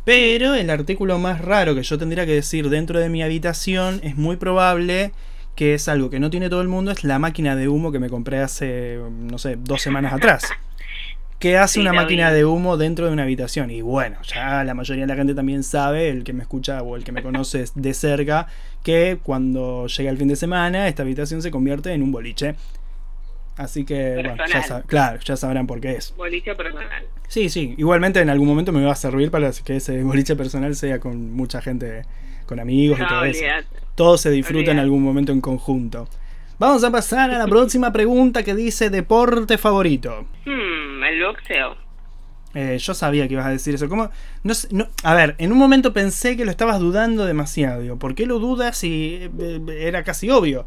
[0.05, 4.15] Pero el artículo más raro que yo tendría que decir dentro de mi habitación es
[4.15, 5.11] muy probable
[5.55, 7.99] que es algo que no tiene todo el mundo, es la máquina de humo que
[7.99, 10.43] me compré hace, no sé, dos semanas atrás.
[11.39, 13.69] ¿Qué hace una máquina de humo dentro de una habitación?
[13.69, 16.95] Y bueno, ya la mayoría de la gente también sabe, el que me escucha o
[16.95, 18.47] el que me conoce de cerca,
[18.83, 22.55] que cuando llega el fin de semana, esta habitación se convierte en un boliche.
[23.57, 26.13] Así que, bueno, ya claro, ya sabrán por qué es.
[26.17, 27.05] Boliche personal.
[27.27, 27.73] Sí, sí.
[27.77, 31.33] Igualmente en algún momento me va a servir para que ese boliche personal sea con
[31.33, 32.03] mucha gente,
[32.45, 33.45] con amigos y todo eso.
[33.95, 36.09] Todo se disfruta en algún momento en conjunto.
[36.59, 40.25] Vamos a pasar a la próxima pregunta que dice deporte favorito.
[40.45, 41.77] Hmm, el boxeo.
[42.53, 43.89] Eh, yo sabía que ibas a decir eso.
[43.89, 44.09] ¿Cómo?
[44.43, 47.97] No, no, a ver, en un momento pensé que lo estabas dudando demasiado.
[47.97, 50.65] ¿Por qué lo dudas si eh, era casi obvio?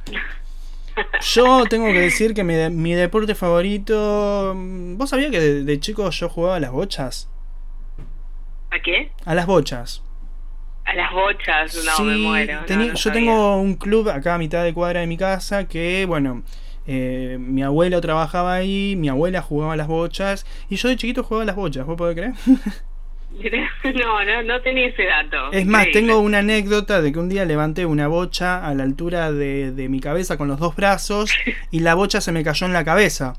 [1.21, 4.55] Yo tengo que decir que mi, deporte favorito.
[4.57, 7.29] ¿Vos sabías que de, chico yo jugaba a las bochas?
[8.71, 9.13] ¿A qué?
[9.25, 10.03] A las bochas.
[10.85, 12.65] A las bochas, no, me muero.
[12.95, 16.45] yo tengo un club acá a mitad de cuadra de mi casa que, bueno,
[16.87, 21.23] eh, mi abuelo trabajaba ahí, mi abuela jugaba a las bochas y yo de chiquito
[21.23, 22.33] jugaba a las bochas, ¿vos podés creer?
[23.95, 25.53] No, no, no tenía ese dato.
[25.53, 29.33] Es más, tengo una anécdota de que un día levanté una bocha a la altura
[29.33, 31.31] de, mi cabeza con los dos brazos
[31.71, 33.35] y la bocha se me cayó en la cabeza.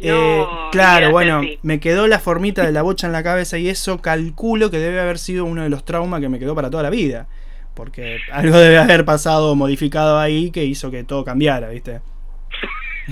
[0.00, 4.00] Eh, claro, bueno, me quedó la formita de la bocha en la cabeza y eso
[4.00, 6.90] calculo que debe haber sido uno de los traumas que me quedó para toda la
[6.90, 7.26] vida.
[7.74, 12.00] Porque algo debe haber pasado modificado ahí que hizo que todo cambiara, ¿viste?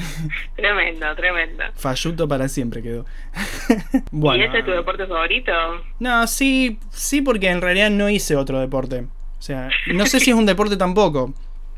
[0.57, 1.64] tremendo, tremendo.
[1.74, 3.05] Falluto para siempre quedó.
[4.12, 5.53] ¿Y ese es tu deporte favorito?
[5.99, 9.07] No, sí, sí, porque en realidad no hice otro deporte.
[9.38, 11.34] O sea, no sé si es un deporte tampoco,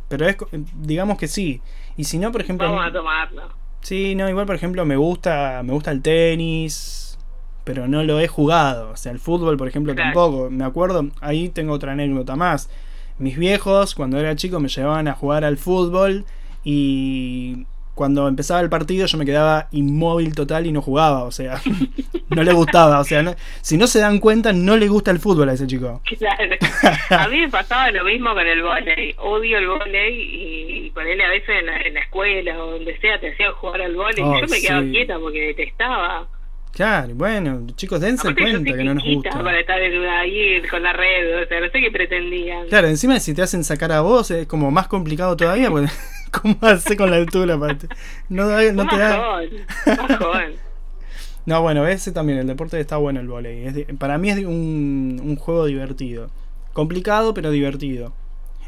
[0.08, 0.36] pero es,
[0.74, 1.60] digamos que sí.
[1.96, 2.68] Y si no, por ejemplo...
[2.68, 3.58] Vamos a tomarlo.
[3.80, 7.18] Sí, no, igual por ejemplo me gusta, me gusta el tenis,
[7.64, 8.90] pero no lo he jugado.
[8.90, 10.50] O sea, el fútbol, por ejemplo, tampoco.
[10.50, 12.70] Me acuerdo, ahí tengo otra anécdota más.
[13.18, 16.24] Mis viejos, cuando era chico, me llevaban a jugar al fútbol
[16.64, 17.66] y
[17.98, 21.60] cuando empezaba el partido yo me quedaba inmóvil total y no jugaba, o sea,
[22.30, 25.48] no le gustaba, o sea, si no se dan cuenta, no le gusta el fútbol
[25.48, 26.00] a ese chico.
[26.16, 26.54] Claro.
[27.10, 31.20] A mí me pasaba lo mismo con el volei, odio el volei y con él
[31.20, 34.46] a veces en la, escuela o donde sea te hacían jugar al volei y yo
[34.48, 36.28] me quedaba quieta porque detestaba.
[36.72, 39.42] Claro, bueno, chicos, dense cuenta que no nos gusta.
[39.42, 42.68] Para estar ahí con la red, o sea, no sé qué pretendían.
[42.68, 45.88] Claro, encima si te hacen sacar a vos es como más complicado todavía, porque
[46.42, 47.56] ¿cómo hace con la altura?
[48.28, 49.40] No, no te da...
[51.46, 53.84] no, bueno, ese también, el deporte está bueno el volei.
[53.98, 56.30] para mí es un, un juego divertido.
[56.72, 58.12] Complicado, pero divertido.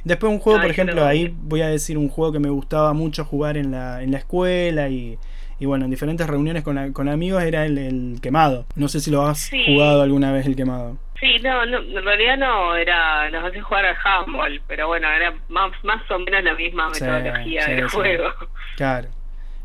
[0.04, 3.24] Después un juego, por ejemplo, ahí voy a decir un juego que me gustaba mucho
[3.24, 5.18] jugar en la, en la escuela y,
[5.58, 8.64] y bueno, en diferentes reuniones con, con amigos era el, quemado.
[8.76, 10.96] No sé si lo has jugado alguna vez el quemado.
[11.20, 15.34] Sí, no, no, en realidad no, era, nos hace jugar al handball, pero bueno, era
[15.48, 18.30] más, más o menos la misma metodología del juego.
[18.76, 19.08] Claro.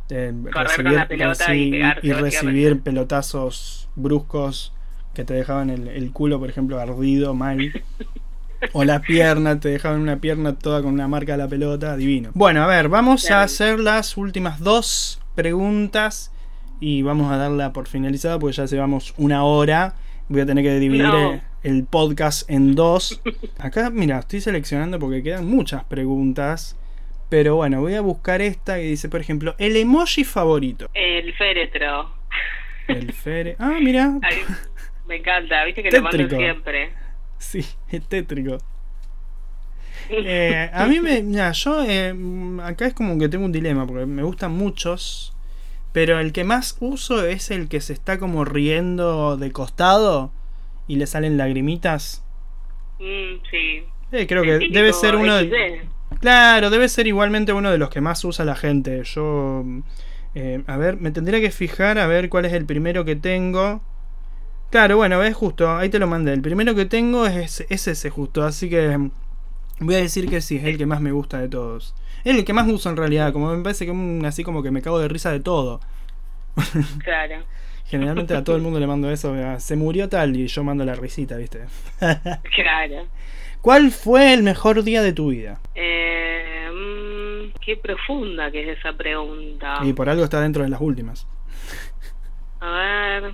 [0.09, 4.73] recibir, y, recibir pelotazos bruscos
[5.13, 7.71] que te dejaban el, el culo, por ejemplo, ardido, mal.
[8.73, 12.31] O la pierna, te dejaban una pierna toda con una marca de la pelota, divino.
[12.33, 16.31] Bueno, a ver, vamos a hacer las últimas dos preguntas
[16.79, 19.95] y vamos a darla por finalizada porque ya llevamos una hora.
[20.27, 23.21] Voy a tener que dividir el podcast en dos.
[23.59, 26.77] Acá, mira, estoy seleccionando porque quedan muchas preguntas.
[27.29, 30.89] Pero bueno, voy a buscar esta que dice, por ejemplo, el emoji favorito.
[30.93, 32.11] El féretro.
[32.87, 33.65] El féretro.
[33.65, 34.19] Ah, mira.
[35.07, 36.91] me encanta, viste que lo mando siempre.
[37.37, 38.57] Sí, es tétrico.
[40.07, 41.23] Eh, a mí me.
[41.23, 41.83] Mira, yo.
[41.83, 42.13] Eh,
[42.61, 45.34] acá es como que tengo un dilema, porque me gustan muchos.
[45.95, 50.29] Pero el que más uso es el que se está como riendo de costado
[50.89, 52.21] y le salen lagrimitas.
[52.99, 53.83] Mm, sí.
[54.11, 55.87] Eh, creo que debe ser uno de.
[56.19, 59.03] Claro, debe ser igualmente uno de los que más usa la gente.
[59.05, 59.63] Yo.
[60.67, 63.81] a ver, me tendría que fijar a ver cuál es el primero que tengo.
[64.71, 66.33] Claro, bueno, es justo, ahí te lo mandé.
[66.33, 68.99] El primero que tengo es, es ese justo, así que
[69.79, 71.95] voy a decir que sí, es el que más me gusta de todos.
[72.25, 74.81] Es el que más uso en realidad, como me parece que así como que me
[74.81, 75.79] cago de risa de todo.
[77.03, 77.43] Claro.
[77.85, 80.95] Generalmente a todo el mundo le mando eso, se murió tal y yo mando la
[80.95, 81.65] risita, ¿viste?
[81.99, 83.07] claro.
[83.61, 85.59] ¿Cuál fue el mejor día de tu vida?
[85.75, 89.79] Eh, mm, qué profunda que es esa pregunta.
[89.83, 91.27] Y por algo está dentro de las últimas.
[92.59, 93.33] A ver.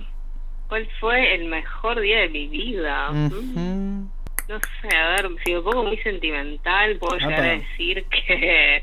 [0.68, 3.10] ¿Cuál fue el mejor día de mi vida?
[3.10, 4.10] Mm.
[4.48, 8.82] No sé, a ver, si me pongo muy sentimental, puedo llegar a decir que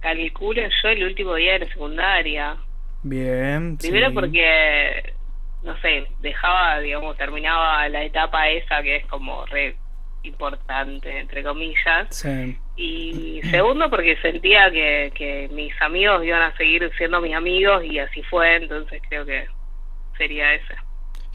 [0.00, 2.56] calculo yo el último día de la secundaria.
[3.02, 3.76] Bien.
[3.78, 5.14] Primero porque,
[5.62, 9.76] no sé, dejaba, digamos, terminaba la etapa esa que es como re
[10.22, 12.08] importante, entre comillas.
[12.10, 12.56] Sí.
[12.76, 17.98] Y segundo porque sentía que, que mis amigos iban a seguir siendo mis amigos y
[17.98, 19.46] así fue, entonces creo que
[20.16, 20.74] sería ese.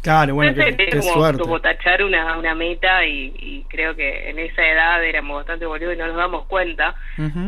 [0.02, 1.42] Claro, bueno, qué, como, suerte.
[1.42, 5.98] como tachar una, una meta y, creo que en esa edad éramos bastante boludos y
[5.98, 6.96] no nos damos cuenta.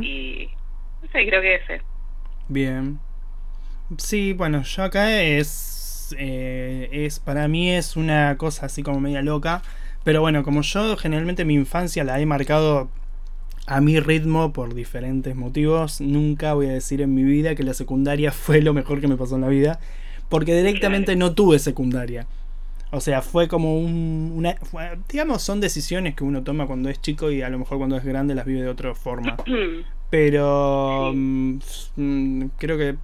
[0.02, 0.50] Y
[1.02, 1.82] no sé, creo que ese.
[2.48, 3.00] Bien.
[3.98, 9.22] Sí, bueno, yo acá es, eh, es, para mí es una cosa así como media
[9.22, 9.62] loca.
[10.04, 12.90] Pero bueno, como yo generalmente mi infancia la he marcado
[13.68, 17.74] a mi ritmo por diferentes motivos, nunca voy a decir en mi vida que la
[17.74, 19.80] secundaria fue lo mejor que me pasó en la vida
[20.30, 22.28] porque directamente no tuve secundaria.
[22.92, 24.56] O sea, fue como un, una...
[25.10, 28.04] digamos, son decisiones que uno toma cuando es chico y a lo mejor cuando es
[28.04, 29.38] grande las vive de otra forma.
[30.10, 31.60] Pero mm,
[31.98, 32.96] mm, creo que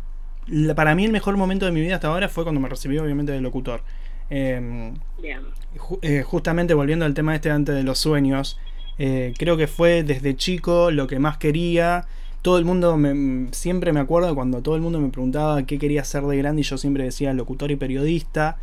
[0.75, 3.31] para mí el mejor momento de mi vida hasta ahora fue cuando me recibí obviamente
[3.31, 3.81] de locutor.
[4.29, 4.95] Em,
[6.01, 8.59] eh, justamente volviendo al tema este antes de los sueños,
[8.97, 12.07] eh, creo que fue desde chico lo que más quería
[12.45, 16.03] todo el mundo, me, siempre me acuerdo cuando todo el mundo me preguntaba qué quería
[16.03, 18.57] ser de grande y yo siempre decía locutor y periodista.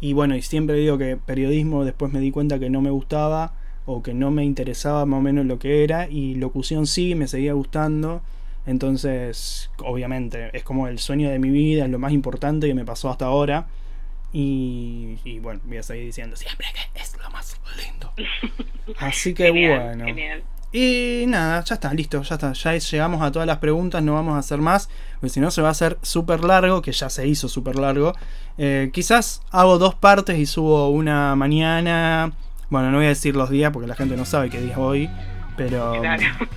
[0.00, 3.52] Y bueno, y siempre digo que periodismo después me di cuenta que no me gustaba
[3.86, 7.26] o que no me interesaba más o menos lo que era y locución sí, me
[7.26, 8.22] seguía gustando.
[8.66, 12.84] Entonces, obviamente, es como el sueño de mi vida, es lo más importante que me
[12.84, 13.66] pasó hasta ahora.
[14.30, 18.12] Y, bueno, voy a seguir diciendo siempre que es lo más lindo.
[18.98, 20.04] Así que bueno.
[20.70, 22.52] Y nada, ya está, listo, ya está.
[22.52, 25.62] Ya llegamos a todas las preguntas, no vamos a hacer más, porque si no se
[25.62, 28.12] va a hacer súper largo, que ya se hizo súper largo.
[28.58, 32.32] Eh, quizás hago dos partes y subo una mañana.
[32.68, 34.78] Bueno, no voy a decir los días porque la gente no sabe qué día es
[34.78, 35.10] hoy.
[35.56, 36.00] Pero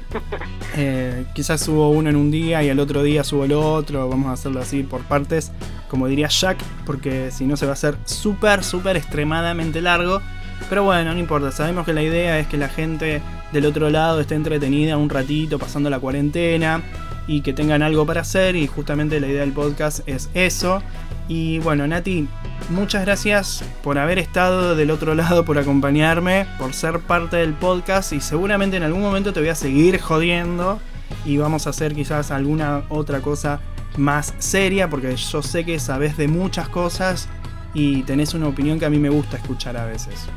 [0.76, 4.10] eh, quizás subo uno en un día y al otro día subo el otro.
[4.10, 5.52] Vamos a hacerlo así por partes,
[5.88, 10.22] como diría Jack, porque si no se va a hacer súper, súper extremadamente largo.
[10.70, 13.22] Pero bueno, no importa, sabemos que la idea es que la gente
[13.52, 16.82] del otro lado esté entretenida un ratito pasando la cuarentena
[17.28, 20.82] y que tengan algo para hacer y justamente la idea del podcast es eso.
[21.28, 22.28] Y bueno, Nati,
[22.70, 28.14] muchas gracias por haber estado del otro lado, por acompañarme, por ser parte del podcast
[28.14, 30.80] y seguramente en algún momento te voy a seguir jodiendo
[31.26, 33.60] y vamos a hacer quizás alguna otra cosa
[33.98, 37.30] más seria porque yo sé que sabes de muchas cosas
[37.74, 40.28] y tenés una opinión que a mí me gusta escuchar a veces.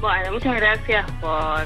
[0.00, 1.64] Bueno, muchas gracias por,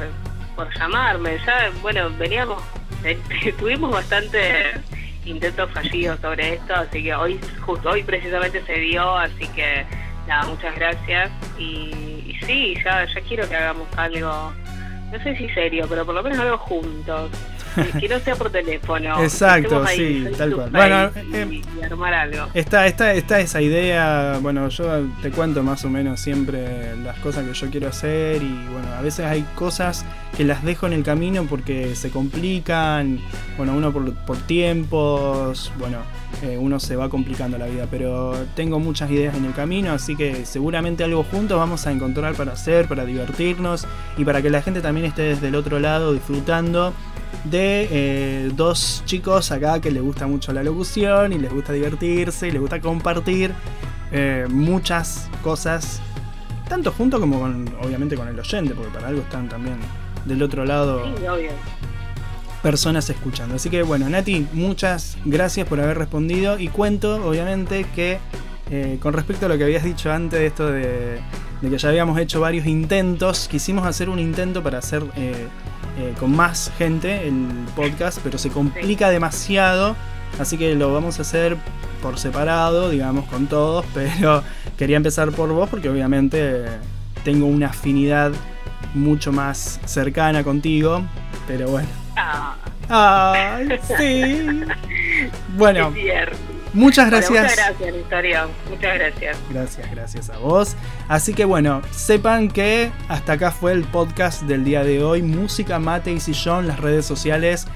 [0.57, 1.39] por llamarme.
[1.45, 2.62] Ya, bueno, veníamos,
[3.59, 4.72] tuvimos bastante
[5.24, 9.85] intentos fallidos sobre esto, así que hoy, justo hoy precisamente se dio, así que
[10.26, 11.30] nada, muchas gracias.
[11.59, 11.91] Y,
[12.26, 14.53] y sí, ya, ya quiero que hagamos algo,
[15.12, 17.30] no sé si serio, pero por lo menos algo juntos.
[18.00, 19.22] Que no sea por teléfono.
[19.22, 20.70] Exacto, sí, tal cual.
[20.70, 22.46] Bueno, eh, y, armar algo.
[22.54, 27.44] Está, está, está esa idea, bueno, yo te cuento más o menos siempre las cosas
[27.46, 30.04] que yo quiero hacer y bueno, a veces hay cosas
[30.36, 33.18] que las dejo en el camino porque se complican,
[33.56, 35.98] bueno, uno por, por tiempos, bueno,
[36.42, 40.16] eh, uno se va complicando la vida, pero tengo muchas ideas en el camino, así
[40.16, 44.62] que seguramente algo juntos vamos a encontrar para hacer, para divertirnos y para que la
[44.62, 46.94] gente también esté desde el otro lado disfrutando
[47.45, 52.49] de eh, dos chicos acá que les gusta mucho la locución y les gusta divertirse
[52.49, 53.53] y les gusta compartir
[54.12, 56.01] eh, muchas cosas,
[56.68, 59.76] tanto junto como con, obviamente con el oyente, porque para algo están también
[60.24, 61.03] del otro lado
[62.62, 63.57] personas escuchando.
[63.57, 68.18] Así que bueno, Nati, muchas gracias por haber respondido y cuento obviamente que
[68.70, 71.20] eh, con respecto a lo que habías dicho antes, esto de,
[71.61, 75.03] que ya habíamos hecho varios intentos, quisimos hacer un intento para hacer
[75.99, 79.95] eh, con más gente el podcast, pero se complica demasiado,
[80.38, 81.57] así que lo vamos a hacer
[82.01, 84.43] por separado, digamos, con todos, pero
[84.76, 86.64] quería empezar por vos porque obviamente
[87.24, 88.32] tengo una afinidad
[88.95, 91.03] mucho más cercana contigo,
[91.47, 91.88] pero bueno.
[92.16, 92.57] Ah.
[93.99, 94.62] sí.
[95.57, 95.93] Bueno.
[96.72, 97.30] Muchas gracias.
[97.30, 98.46] muchas gracias, Victoria.
[98.68, 99.36] Muchas gracias.
[99.50, 100.76] Gracias, gracias a vos.
[101.08, 105.22] Así que bueno, sepan que hasta acá fue el podcast del día de hoy.
[105.22, 107.66] Música, mate y sillón, las redes sociales.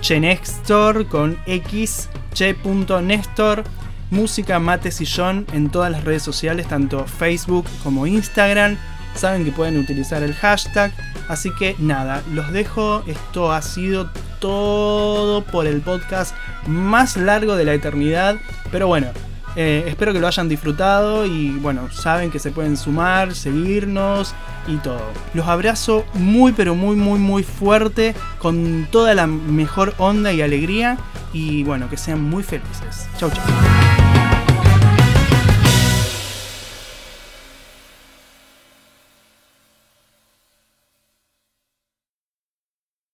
[0.00, 3.64] Chenextor con X, che.nestor.
[4.10, 8.78] Música, mate, sillón en todas las redes sociales, tanto Facebook como Instagram.
[9.14, 10.92] Saben que pueden utilizar el hashtag.
[11.28, 13.02] Así que nada, los dejo.
[13.06, 16.34] Esto ha sido todo por el podcast
[16.66, 18.36] más largo de la eternidad.
[18.70, 19.08] Pero bueno,
[19.56, 24.34] eh, espero que lo hayan disfrutado y bueno, saben que se pueden sumar, seguirnos
[24.66, 25.02] y todo.
[25.32, 30.98] Los abrazo muy pero muy muy muy fuerte, con toda la mejor onda y alegría
[31.32, 33.08] y bueno, que sean muy felices.
[33.18, 34.03] Chau chau.